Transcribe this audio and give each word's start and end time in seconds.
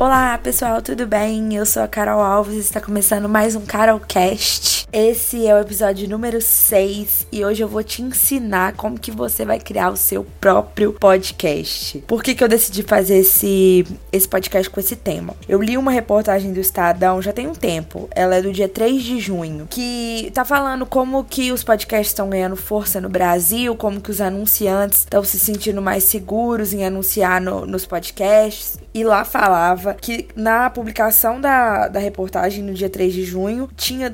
Olá 0.00 0.38
pessoal, 0.38 0.80
tudo 0.80 1.06
bem? 1.06 1.54
Eu 1.54 1.66
sou 1.66 1.82
a 1.82 1.86
Carol 1.86 2.22
Alves 2.22 2.54
e 2.54 2.60
está 2.60 2.80
começando 2.80 3.28
mais 3.28 3.54
um 3.54 3.66
Carolcast. 3.66 4.79
Esse 4.92 5.46
é 5.46 5.54
o 5.54 5.60
episódio 5.60 6.08
número 6.08 6.40
6 6.40 7.28
e 7.30 7.44
hoje 7.44 7.62
eu 7.62 7.68
vou 7.68 7.80
te 7.80 8.02
ensinar 8.02 8.72
como 8.72 8.98
que 8.98 9.12
você 9.12 9.44
vai 9.44 9.60
criar 9.60 9.90
o 9.90 9.96
seu 9.96 10.26
próprio 10.40 10.92
podcast. 10.94 12.02
Por 12.08 12.24
que, 12.24 12.34
que 12.34 12.42
eu 12.42 12.48
decidi 12.48 12.82
fazer 12.82 13.18
esse, 13.18 13.86
esse 14.12 14.26
podcast 14.26 14.68
com 14.68 14.80
esse 14.80 14.96
tema? 14.96 15.36
Eu 15.48 15.62
li 15.62 15.78
uma 15.78 15.92
reportagem 15.92 16.52
do 16.52 16.58
Estadão 16.58 17.22
já 17.22 17.32
tem 17.32 17.46
um 17.46 17.54
tempo, 17.54 18.08
ela 18.10 18.34
é 18.34 18.42
do 18.42 18.50
dia 18.52 18.68
3 18.68 19.00
de 19.00 19.20
junho, 19.20 19.68
que 19.70 20.28
tá 20.34 20.44
falando 20.44 20.84
como 20.84 21.22
que 21.22 21.52
os 21.52 21.62
podcasts 21.62 22.08
estão 22.08 22.28
ganhando 22.28 22.56
força 22.56 23.00
no 23.00 23.08
Brasil, 23.08 23.76
como 23.76 24.00
que 24.00 24.10
os 24.10 24.20
anunciantes 24.20 25.00
estão 25.00 25.22
se 25.22 25.38
sentindo 25.38 25.80
mais 25.80 26.02
seguros 26.02 26.72
em 26.72 26.84
anunciar 26.84 27.40
no, 27.40 27.64
nos 27.64 27.86
podcasts. 27.86 28.76
E 28.92 29.04
lá 29.04 29.24
falava 29.24 29.94
que 29.94 30.26
na 30.34 30.68
publicação 30.68 31.40
da, 31.40 31.86
da 31.86 32.00
reportagem 32.00 32.64
no 32.64 32.74
dia 32.74 32.90
3 32.90 33.14
de 33.14 33.24
junho 33.24 33.68
tinha 33.76 34.10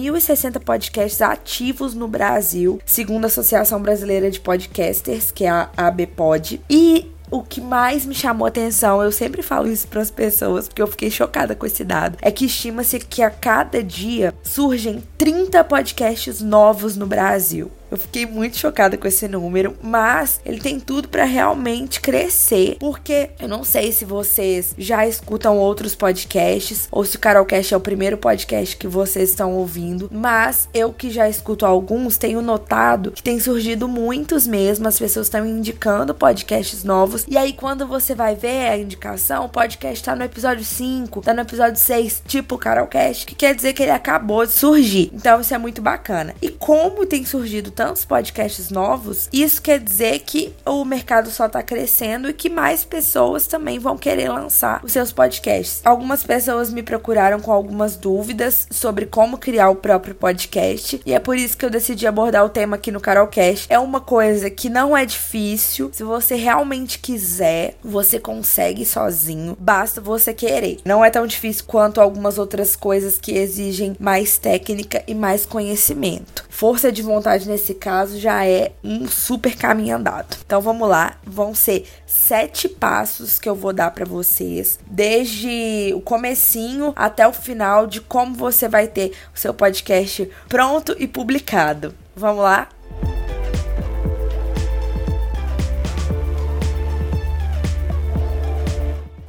2.060 0.00 0.60
podcasts 0.60 1.20
ativos 1.20 1.94
no 1.94 2.08
Brasil, 2.08 2.80
segundo 2.86 3.24
a 3.24 3.26
Associação 3.26 3.80
Brasileira 3.80 4.30
de 4.30 4.40
Podcasters, 4.40 5.30
que 5.30 5.44
é 5.44 5.50
a 5.50 5.68
ABPOD. 5.76 6.60
E 6.70 7.10
o 7.30 7.42
que 7.42 7.60
mais 7.60 8.04
me 8.04 8.14
chamou 8.14 8.46
atenção, 8.46 9.02
eu 9.02 9.12
sempre 9.12 9.42
falo 9.42 9.68
isso 9.68 9.86
para 9.86 10.00
as 10.00 10.10
pessoas, 10.10 10.66
porque 10.66 10.82
eu 10.82 10.86
fiquei 10.86 11.10
chocada 11.10 11.54
com 11.54 11.64
esse 11.64 11.84
dado, 11.84 12.18
é 12.20 12.30
que 12.30 12.46
estima-se 12.46 12.98
que 12.98 13.22
a 13.22 13.30
cada 13.30 13.82
dia 13.82 14.34
surgem 14.42 15.02
30 15.16 15.62
podcasts 15.64 16.40
novos 16.40 16.96
no 16.96 17.06
Brasil. 17.06 17.70
Eu 17.90 17.98
fiquei 17.98 18.24
muito 18.24 18.56
chocada 18.56 18.96
com 18.96 19.08
esse 19.08 19.26
número, 19.26 19.76
mas 19.82 20.40
ele 20.44 20.60
tem 20.60 20.78
tudo 20.78 21.08
para 21.08 21.24
realmente 21.24 22.00
crescer, 22.00 22.76
porque 22.78 23.30
eu 23.40 23.48
não 23.48 23.64
sei 23.64 23.90
se 23.90 24.04
vocês 24.04 24.74
já 24.78 25.06
escutam 25.06 25.58
outros 25.58 25.94
podcasts 25.94 26.88
ou 26.90 27.04
se 27.04 27.16
o 27.16 27.18
Carolcast 27.18 27.74
é 27.74 27.76
o 27.76 27.80
primeiro 27.80 28.16
podcast 28.16 28.76
que 28.76 28.86
vocês 28.86 29.30
estão 29.30 29.54
ouvindo, 29.54 30.08
mas 30.12 30.68
eu 30.72 30.92
que 30.92 31.10
já 31.10 31.28
escuto 31.28 31.66
alguns 31.66 32.16
tenho 32.16 32.40
notado 32.40 33.10
que 33.10 33.22
tem 33.22 33.40
surgido 33.40 33.88
muitos 33.88 34.46
mesmo, 34.46 34.86
as 34.86 34.98
pessoas 34.98 35.26
estão 35.26 35.44
indicando 35.44 36.14
podcasts 36.14 36.84
novos, 36.84 37.24
e 37.28 37.36
aí 37.36 37.52
quando 37.52 37.86
você 37.86 38.14
vai 38.14 38.36
ver 38.36 38.68
a 38.68 38.78
indicação, 38.78 39.46
o 39.46 39.48
podcast 39.48 40.04
tá 40.04 40.14
no 40.14 40.22
episódio 40.22 40.64
5, 40.64 41.22
tá 41.22 41.34
no 41.34 41.40
episódio 41.40 41.80
6, 41.80 42.22
tipo 42.26 42.54
o 42.54 42.58
Carolcast, 42.58 43.26
que 43.26 43.34
quer 43.34 43.54
dizer 43.54 43.72
que 43.72 43.82
ele 43.82 43.90
acabou 43.90 44.46
de 44.46 44.52
surgir. 44.52 45.10
Então 45.12 45.40
isso 45.40 45.54
é 45.54 45.58
muito 45.58 45.82
bacana. 45.82 46.34
E 46.40 46.50
como 46.50 47.04
tem 47.06 47.24
surgido 47.24 47.70
tantos 47.80 48.04
podcasts 48.04 48.68
novos, 48.68 49.26
isso 49.32 49.62
quer 49.62 49.80
dizer 49.80 50.18
que 50.18 50.52
o 50.66 50.84
mercado 50.84 51.30
só 51.30 51.46
está 51.46 51.62
crescendo 51.62 52.28
e 52.28 52.34
que 52.34 52.50
mais 52.50 52.84
pessoas 52.84 53.46
também 53.46 53.78
vão 53.78 53.96
querer 53.96 54.28
lançar 54.28 54.84
os 54.84 54.92
seus 54.92 55.10
podcasts. 55.10 55.80
Algumas 55.82 56.22
pessoas 56.22 56.70
me 56.70 56.82
procuraram 56.82 57.40
com 57.40 57.50
algumas 57.50 57.96
dúvidas 57.96 58.66
sobre 58.70 59.06
como 59.06 59.38
criar 59.38 59.70
o 59.70 59.76
próprio 59.76 60.14
podcast 60.14 61.00
e 61.06 61.14
é 61.14 61.18
por 61.18 61.38
isso 61.38 61.56
que 61.56 61.64
eu 61.64 61.70
decidi 61.70 62.06
abordar 62.06 62.44
o 62.44 62.50
tema 62.50 62.76
aqui 62.76 62.92
no 62.92 63.00
Carolcast. 63.00 63.64
É 63.70 63.78
uma 63.78 63.98
coisa 64.02 64.50
que 64.50 64.68
não 64.68 64.94
é 64.94 65.06
difícil. 65.06 65.88
Se 65.90 66.02
você 66.02 66.34
realmente 66.34 66.98
quiser, 66.98 67.78
você 67.82 68.20
consegue 68.20 68.84
sozinho. 68.84 69.56
Basta 69.58 70.02
você 70.02 70.34
querer. 70.34 70.80
Não 70.84 71.02
é 71.02 71.08
tão 71.08 71.26
difícil 71.26 71.64
quanto 71.66 71.98
algumas 71.98 72.36
outras 72.36 72.76
coisas 72.76 73.16
que 73.16 73.32
exigem 73.32 73.96
mais 73.98 74.36
técnica 74.36 75.02
e 75.06 75.14
mais 75.14 75.46
conhecimento. 75.46 76.44
Força 76.50 76.92
de 76.92 77.00
vontade 77.00 77.48
nesse 77.48 77.69
nesse 77.70 77.74
caso 77.74 78.18
já 78.18 78.44
é 78.44 78.72
um 78.82 79.06
super 79.06 79.56
caminho 79.56 79.96
andado. 79.96 80.36
Então 80.44 80.60
vamos 80.60 80.88
lá, 80.88 81.16
vão 81.24 81.54
ser 81.54 81.86
sete 82.06 82.68
passos 82.68 83.38
que 83.38 83.48
eu 83.48 83.54
vou 83.54 83.72
dar 83.72 83.90
para 83.92 84.04
vocês, 84.04 84.78
desde 84.86 85.92
o 85.94 86.00
comecinho 86.00 86.92
até 86.96 87.26
o 87.26 87.32
final 87.32 87.86
de 87.86 88.00
como 88.00 88.34
você 88.34 88.68
vai 88.68 88.88
ter 88.88 89.12
o 89.34 89.38
seu 89.38 89.54
podcast 89.54 90.28
pronto 90.48 90.96
e 90.98 91.06
publicado. 91.06 91.94
Vamos 92.16 92.42
lá? 92.42 92.68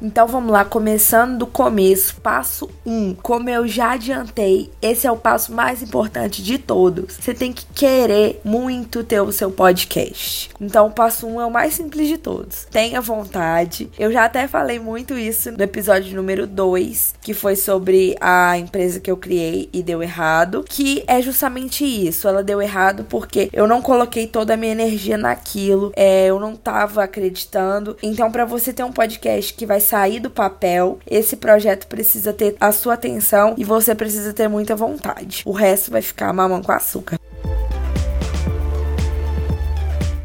Então 0.02 0.26
vamos 0.26 0.50
lá, 0.50 0.64
começando 0.64 1.38
do 1.38 1.46
começo. 1.46 2.16
Passo 2.20 2.68
1. 2.84 2.92
Um, 2.92 3.14
como 3.14 3.48
eu 3.48 3.68
já 3.68 3.92
adiantei, 3.92 4.68
esse 4.82 5.06
é 5.06 5.12
o 5.12 5.16
passo 5.16 5.52
mais 5.52 5.80
importante 5.80 6.42
de 6.42 6.58
todos. 6.58 7.18
Você 7.20 7.32
tem 7.32 7.52
que 7.52 7.64
querer 7.66 8.40
muito 8.44 9.04
ter 9.04 9.20
o 9.20 9.30
seu 9.30 9.52
podcast. 9.52 10.50
Então 10.60 10.88
o 10.88 10.90
passo 10.90 11.28
1 11.28 11.34
um 11.34 11.40
é 11.40 11.46
o 11.46 11.50
mais 11.52 11.74
simples 11.74 12.08
de 12.08 12.18
todos. 12.18 12.66
Tenha 12.68 13.00
vontade. 13.00 13.88
Eu 13.96 14.10
já 14.10 14.24
até 14.24 14.48
falei 14.48 14.80
muito 14.80 15.16
isso 15.16 15.52
no 15.52 15.62
episódio 15.62 16.16
número 16.16 16.48
2, 16.48 17.14
que 17.20 17.32
foi 17.32 17.54
sobre 17.54 18.16
a 18.20 18.58
empresa 18.58 18.98
que 18.98 19.10
eu 19.10 19.16
criei 19.16 19.70
e 19.72 19.84
deu 19.84 20.02
errado, 20.02 20.64
que 20.68 21.04
é 21.06 21.22
justamente 21.22 21.84
isso. 21.84 22.26
Ela 22.26 22.42
deu 22.42 22.60
errado 22.60 23.06
porque 23.08 23.48
eu 23.52 23.68
não 23.68 23.80
coloquei 23.80 24.26
toda 24.26 24.54
a 24.54 24.56
minha 24.56 24.72
energia 24.72 25.16
naquilo, 25.16 25.92
é, 25.94 26.26
eu 26.26 26.40
não 26.40 26.56
tava 26.56 27.04
acreditando. 27.04 27.96
Então 28.02 28.32
para 28.32 28.44
você 28.44 28.72
ter 28.72 28.82
um 28.82 28.92
podcast 28.92 29.54
que 29.54 29.64
vai 29.64 29.78
sair 29.92 30.20
do 30.20 30.30
papel, 30.30 30.98
esse 31.06 31.36
projeto 31.36 31.86
precisa 31.86 32.32
ter 32.32 32.56
a 32.58 32.72
sua 32.72 32.94
atenção 32.94 33.54
e 33.58 33.64
você 33.64 33.94
precisa 33.94 34.32
ter 34.32 34.48
muita 34.48 34.74
vontade. 34.74 35.42
O 35.44 35.52
resto 35.52 35.90
vai 35.90 36.00
ficar 36.00 36.32
mamão 36.32 36.62
com 36.62 36.72
açúcar. 36.72 37.18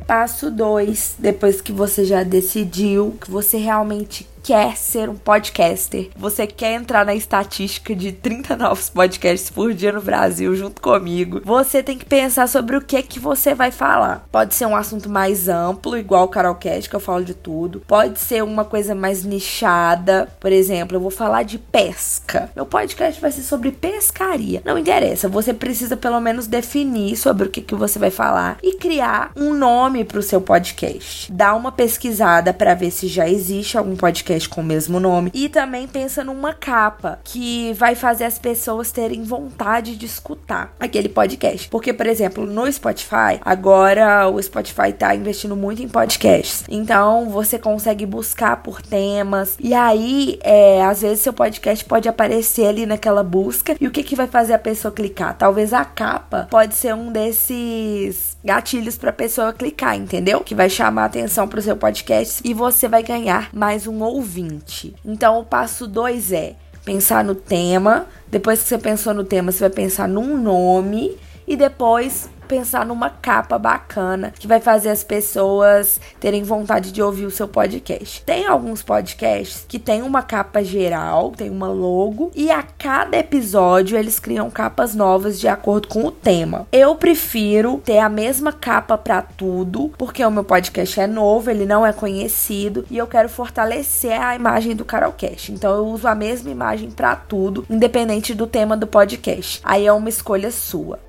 Passo 0.08 0.50
2, 0.50 1.16
depois 1.20 1.60
que 1.60 1.74
você 1.74 2.06
já 2.06 2.24
decidiu 2.24 3.18
que 3.20 3.30
você 3.30 3.58
realmente 3.58 4.26
quer 4.47 4.78
ser 4.78 5.09
um 5.09 5.16
podcaster, 5.16 6.09
você 6.16 6.47
quer 6.47 6.75
entrar 6.75 7.06
na 7.06 7.13
estatística 7.13 7.94
de 7.94 8.13
30 8.13 8.56
novos 8.56 8.90
podcasts 8.90 9.50
por 9.50 9.74
dia 9.74 9.91
no 9.91 10.02
Brasil 10.02 10.56
junto 10.56 10.81
comigo, 10.81 11.41
você 11.44 11.84
tem 11.84 11.97
que 11.97 12.06
pensar 12.06 12.47
sobre 12.47 12.78
o 12.78 12.81
que 12.81 13.03
que 13.03 13.19
você 13.19 13.53
vai 13.53 13.72
falar. 13.72 14.25
Pode 14.31 14.56
ser 14.56 14.66
um 14.66 14.74
assunto 14.74 15.09
mais 15.09 15.50
amplo, 15.50 15.97
igual 15.97 16.24
o 16.24 16.28
Carolcast, 16.30 16.90
que 16.90 16.96
eu 16.96 17.00
falo 17.02 17.25
de 17.25 17.34
tudo. 17.34 17.81
Pode 17.86 18.22
ser 18.22 18.41
uma 18.41 18.63
coisa 18.63 18.96
mais 18.96 19.25
nichada. 19.25 20.30
Por 20.40 20.53
exemplo, 20.53 20.96
eu 20.96 21.02
vou 21.02 21.12
falar 21.12 21.44
de 21.44 21.57
pesca. 21.57 22.50
Meu 22.56 22.66
podcast 22.66 23.19
vai 23.19 23.34
ser 23.34 23.41
sobre 23.41 23.74
pescaria. 23.74 24.62
Não 24.63 24.78
interessa, 24.78 25.28
você 25.28 25.53
precisa 25.53 25.97
pelo 25.97 26.22
menos 26.22 26.47
definir 26.47 27.18
sobre 27.18 27.47
o 27.47 27.50
que 27.50 27.59
que 27.59 27.75
você 27.75 28.00
vai 28.00 28.12
falar 28.12 28.59
e 28.63 28.78
criar 28.78 29.31
um 29.36 29.53
nome 29.53 30.06
para 30.06 30.19
o 30.19 30.24
seu 30.24 30.40
podcast. 30.40 31.30
Dá 31.34 31.53
uma 31.53 31.74
pesquisada 31.74 32.53
para 32.53 32.74
ver 32.74 32.91
se 32.91 33.09
já 33.09 33.28
existe 33.28 33.78
algum 33.78 33.97
podcast 33.97 34.37
podcast 34.38 34.50
com 34.50 34.62
o 34.62 34.64
mesmo 34.64 35.00
nome. 35.00 35.31
E 35.34 35.50
também 35.50 35.88
pensa 35.88 36.24
numa 36.24 36.53
capa 36.53 37.20
que 37.24 37.74
vai 37.74 37.96
fazer 37.96 38.25
as 38.25 38.38
pessoas 38.38 38.92
terem 38.92 39.24
vontade 39.24 39.96
de 39.96 40.06
escutar 40.06 40.74
aquele 40.80 41.09
podcast. 41.09 41.68
Porque, 41.70 41.92
por 41.92 42.06
exemplo, 42.06 42.46
no 42.46 42.72
Spotify, 42.72 43.40
agora 43.42 44.30
o 44.30 44.42
Spotify 44.42 44.94
tá 44.98 45.16
investindo 45.16 45.56
muito 45.56 45.81
em 45.81 45.88
podcasts. 45.88 46.64
Então 46.70 47.30
você 47.30 47.58
consegue 47.58 48.06
buscar 48.06 48.58
por 48.58 48.81
temas. 48.81 49.58
E 49.59 49.74
aí, 49.74 50.40
é, 50.44 50.84
às 50.84 51.02
vezes, 51.02 51.22
seu 51.22 51.34
podcast 51.34 51.84
pode 51.86 52.08
aparecer 52.08 52.68
ali 52.68 52.86
naquela 52.86 53.24
busca. 53.24 53.75
E 53.80 53.88
o 53.88 53.92
que, 53.92 54.04
que 54.04 54.16
vai 54.16 54.28
fazer 54.28 54.54
a 54.54 54.59
pessoa 54.59 54.92
clicar? 54.92 55.38
Talvez 55.38 55.74
a 55.74 55.84
capa 55.84 56.48
pode 56.50 56.75
ser 56.75 56.94
um 56.94 57.12
desses 57.12 58.37
gatilhos 58.44 58.98
para 58.98 59.09
a 59.09 59.14
pessoa 59.14 59.53
clicar, 59.53 59.96
entendeu? 59.96 60.42
Que 60.42 60.56
vai 60.56 60.70
chamar 60.70 61.06
atenção 61.06 61.48
para 61.48 61.59
o 61.59 61.62
seu 61.62 61.75
podcast 61.75 62.42
e 62.44 62.53
você 62.53 62.88
vai 62.88 63.03
ganhar 63.03 63.50
mais 63.53 63.88
um 63.88 64.02
ouvinte. 64.02 64.95
Então, 65.04 65.39
o 65.39 65.45
passo 65.45 65.88
2 65.88 66.31
é 66.31 66.56
pensar 66.86 67.24
no 67.24 67.36
tema. 67.36 68.07
Depois 68.28 68.62
que 68.62 68.69
você 68.69 68.78
pensou 68.78 69.13
no 69.13 69.24
tema, 69.24 69.51
você 69.51 69.60
vai 69.60 69.69
pensar 69.69 70.07
num 70.07 70.38
nome 70.38 71.18
e 71.48 71.56
depois 71.56 72.30
pensar 72.48 72.86
numa 72.86 73.10
capa 73.10 73.60
bacana 73.60 74.34
que 74.40 74.48
vai 74.48 74.60
fazer 74.60 74.90
as 74.90 75.04
pessoas 75.04 76.00
terem 76.20 76.44
vontade 76.44 76.92
de 76.92 77.02
ouvir 77.02 77.26
o 77.26 77.32
seu 77.32 77.48
podcast. 77.48 78.24
Tem 78.24 78.48
alguns 78.48 78.82
podcasts 78.82 79.66
que 79.68 79.78
tem 79.78 80.02
uma 80.02 80.24
capa 80.24 80.64
geral, 80.64 81.32
tem 81.32 81.50
uma 81.50 81.68
logo 81.68 82.32
e 82.36 82.50
a 82.50 82.64
cada 82.64 83.18
episódio 83.18 83.98
eles 83.98 84.20
criam 84.20 84.50
capas 84.50 84.96
novas 84.96 85.40
de 85.40 85.48
acordo 85.48 85.88
com 85.88 86.06
o 86.06 86.12
tema. 86.12 86.68
Eu 86.72 86.96
prefiro 86.96 87.82
ter 87.84 88.00
a 88.00 88.10
mesma 88.10 88.52
capa 88.52 88.98
para 88.98 89.22
tudo, 89.22 89.92
porque 89.98 90.24
o 90.26 90.32
meu 90.32 90.44
podcast 90.44 91.00
é 91.00 91.08
novo, 91.08 91.50
ele 91.50 91.66
não 91.66 91.86
é 91.86 91.92
conhecido 91.92 92.86
e 92.90 92.98
eu 92.98 93.08
quero 93.08 93.30
fortalecer 93.30 94.20
a 94.20 94.36
imagem 94.36 94.76
do 94.76 94.86
Carolcast. 94.86 95.52
Então 95.52 95.76
eu 95.76 95.86
uso 95.86 96.08
a 96.08 96.16
mesma 96.16 96.50
imagem 96.50 96.90
para 96.90 97.16
tudo, 97.16 97.66
independente 97.70 98.34
do 98.34 98.48
tema 98.48 98.78
do 98.78 98.88
podcast. 98.88 99.60
Aí 99.64 99.86
é 99.86 99.94
uma 99.94 100.10
escolha 100.10 100.52
sua. 100.52 101.06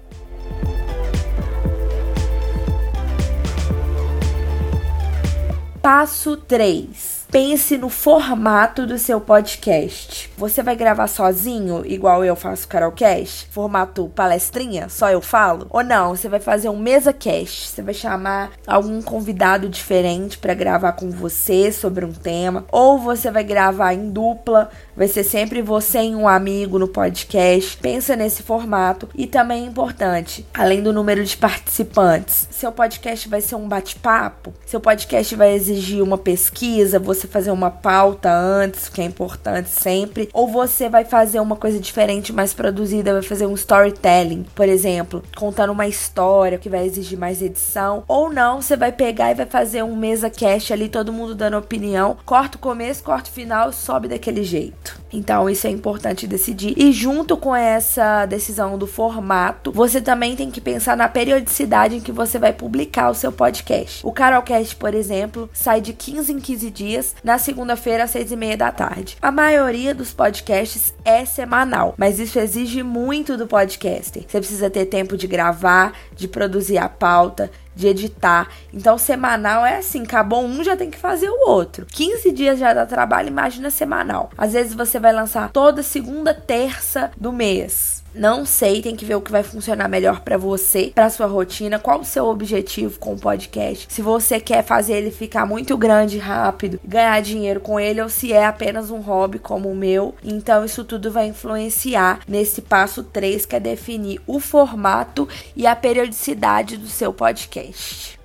Passo 5.89 6.37
3 6.37 7.19
pense 7.31 7.77
no 7.77 7.89
formato 7.89 8.87
do 8.87 8.99
seu 8.99 9.21
podcast. 9.21 10.31
Você 10.37 10.63
vai 10.63 10.75
gravar 10.75 11.07
sozinho, 11.07 11.85
igual 11.85 12.25
eu 12.25 12.35
faço 12.35 12.67
Carolcast? 12.67 13.49
Formato 13.51 14.11
palestrinha, 14.15 14.89
só 14.89 15.11
eu 15.11 15.21
falo? 15.21 15.67
Ou 15.71 15.85
não, 15.85 16.17
você 16.17 16.29
vai 16.29 16.41
fazer 16.41 16.69
um 16.71 16.79
mesa 16.79 17.13
cast. 17.13 17.69
Você 17.69 17.83
vai 17.83 17.93
chamar 17.93 18.51
algum 18.67 19.03
convidado 19.03 19.69
diferente 19.69 20.39
para 20.39 20.55
gravar 20.55 20.93
com 20.93 21.11
você 21.11 21.71
sobre 21.71 22.05
um 22.05 22.13
tema, 22.13 22.65
ou 22.73 22.99
você 22.99 23.31
vai 23.31 23.45
gravar 23.45 23.93
em 23.93 24.11
dupla, 24.11 24.71
vai 24.99 25.07
ser 25.07 25.23
sempre 25.23 25.63
você 25.63 26.03
e 26.03 26.15
um 26.15 26.27
amigo 26.27 26.77
no 26.77 26.89
podcast. 26.89 27.79
Pensa 27.79 28.17
nesse 28.17 28.43
formato. 28.43 29.09
E 29.15 29.29
também 29.29 29.65
é 29.65 29.69
importante, 29.69 30.45
além 30.53 30.83
do 30.83 30.93
número 30.93 31.25
de 31.25 31.37
participantes, 31.37 32.49
seu 32.51 32.73
podcast 32.73 33.29
vai 33.29 33.41
ser 33.41 33.55
um 33.55 33.69
bate-papo, 33.69 34.53
seu 34.67 34.81
podcast 34.81 35.37
vai 35.37 35.55
exigir 35.55 36.03
uma 36.03 36.19
pesquisa, 36.19 36.99
você 36.99 37.29
fazer 37.29 37.53
uma 37.53 37.71
pauta 37.71 38.29
antes, 38.29 38.89
que 38.89 39.01
é 39.01 39.05
importante 39.05 39.69
sempre, 39.69 40.29
ou 40.33 40.49
você 40.49 40.89
vai 40.89 41.05
fazer 41.05 41.39
uma 41.39 41.55
coisa 41.55 41.79
diferente, 41.79 42.33
mais 42.33 42.53
produzida, 42.53 43.13
vai 43.13 43.23
fazer 43.23 43.47
um 43.47 43.55
storytelling, 43.55 44.45
por 44.55 44.69
exemplo, 44.69 45.23
contando 45.37 45.73
uma 45.73 45.87
história 45.87 46.59
que 46.59 46.69
vai 46.69 46.85
exigir 46.85 47.17
mais 47.17 47.41
edição, 47.41 48.03
ou 48.09 48.33
não, 48.33 48.61
você 48.61 48.77
vai 48.77 48.91
pegar 48.91 49.31
e 49.31 49.35
vai 49.35 49.47
fazer 49.47 49.85
um 49.85 49.95
mesa 49.95 50.29
cast 50.29 50.73
ali, 50.73 50.89
todo 50.89 51.13
mundo 51.13 51.35
dando 51.35 51.57
opinião, 51.57 52.17
corta 52.27 52.57
o 52.57 52.61
começo, 52.61 53.05
corta 53.05 53.31
o 53.31 53.33
final, 53.33 53.73
sobe 53.73 54.09
daquele 54.09 54.43
jeito. 54.43 54.88
Então, 55.13 55.49
isso 55.49 55.67
é 55.67 55.71
importante 55.71 56.27
decidir. 56.27 56.75
E 56.77 56.93
junto 56.93 57.37
com 57.37 57.55
essa 57.55 58.27
decisão 58.27 58.77
do 58.77 58.87
formato, 58.87 59.73
você 59.73 60.01
também 60.01 60.37
tem 60.37 60.51
que 60.51 60.61
pensar 60.61 60.97
na 60.97 61.09
periodicidade 61.09 61.97
em 61.97 62.01
que 62.01 62.13
você 62.13 62.39
vai 62.39 62.53
publicar 62.53 63.11
o 63.11 63.15
seu 63.15 63.33
podcast. 63.33 64.07
O 64.07 64.13
Carolcast, 64.13 64.77
por 64.77 64.95
exemplo, 64.95 65.49
sai 65.53 65.81
de 65.81 65.93
15 65.93 66.33
em 66.33 66.39
15 66.39 66.71
dias 66.71 67.17
na 67.23 67.39
segunda-feira 67.39 68.05
às 68.05 68.11
seis 68.11 68.31
e 68.31 68.37
meia 68.37 68.57
da 68.57 68.71
tarde. 68.71 69.17
A 69.21 69.31
maioria 69.31 69.95
dos 69.95 70.13
podcasts 70.13 70.95
é 71.05 71.25
semanal, 71.25 71.95
mas 71.97 72.19
isso 72.19 72.39
exige 72.39 72.83
muito 72.83 73.37
do 73.37 73.47
podcaster. 73.47 74.25
Você 74.27 74.39
precisa 74.39 74.71
ter 74.71 74.87
tempo 74.87 75.17
de 75.17 75.27
gravar, 75.27 75.93
de 76.15 76.29
produzir 76.29 76.79
a 76.79 76.89
pauta, 76.89 77.51
de 77.79 77.87
editar. 77.87 78.49
Então, 78.75 78.99
semanal 78.99 79.65
é 79.65 79.79
assim: 79.79 80.03
acabou 80.03 80.45
um, 80.45 80.65
já 80.65 80.77
tem 80.77 80.91
que 80.91 80.99
fazer 80.99 81.31
o 81.31 81.49
outro. 81.49 81.87
15 81.87 82.33
dias 82.33 82.59
já 82.59 82.75
dá 82.75 82.85
trabalho, 82.85 83.29
imagina 83.29 83.71
semanal. 83.71 84.31
Às 84.37 84.53
vezes 84.53 84.75
você 84.75 84.99
vai 84.99 85.13
lançar 85.13 85.49
toda 85.51 85.83
segunda, 85.83 86.35
terça 86.35 87.13
do 87.17 87.33
mês. 87.33 87.98
Não 88.19 88.45
sei, 88.45 88.83
tem 88.83 88.97
que 88.97 89.05
ver 89.05 89.15
o 89.15 89.21
que 89.21 89.31
vai 89.31 89.45
funcionar 89.45 89.89
melhor 89.89 90.23
para 90.23 90.37
você, 90.37 90.91
para 90.93 91.09
sua 91.09 91.29
rotina, 91.29 91.79
qual 91.79 92.01
o 92.01 92.05
seu 92.05 92.27
objetivo 92.27 92.99
com 92.99 93.15
o 93.15 93.19
podcast. 93.19 93.87
Se 93.89 94.03
você 94.03 94.41
quer 94.41 94.65
fazer 94.65 94.95
ele 94.95 95.13
ficar 95.13 95.47
muito 95.47 95.77
grande 95.77 96.19
rápido, 96.19 96.81
ganhar 96.85 97.23
dinheiro 97.23 97.61
com 97.61 97.79
ele 97.79 98.03
ou 98.03 98.09
se 98.09 98.33
é 98.33 98.45
apenas 98.45 98.91
um 98.91 98.99
hobby 98.99 99.39
como 99.39 99.71
o 99.71 99.77
meu. 99.77 100.17
Então 100.25 100.65
isso 100.65 100.83
tudo 100.85 101.13
vai 101.13 101.29
influenciar 101.29 102.19
nesse 102.27 102.61
passo 102.61 103.05
3, 103.05 103.47
que 103.47 103.55
é 103.55 103.61
definir 103.61 104.21
o 104.27 104.41
formato 104.41 105.29
e 105.55 105.65
a 105.65 105.77
periodicidade 105.77 106.77
do 106.77 106.89
seu 106.89 107.13
podcast. 107.13 108.18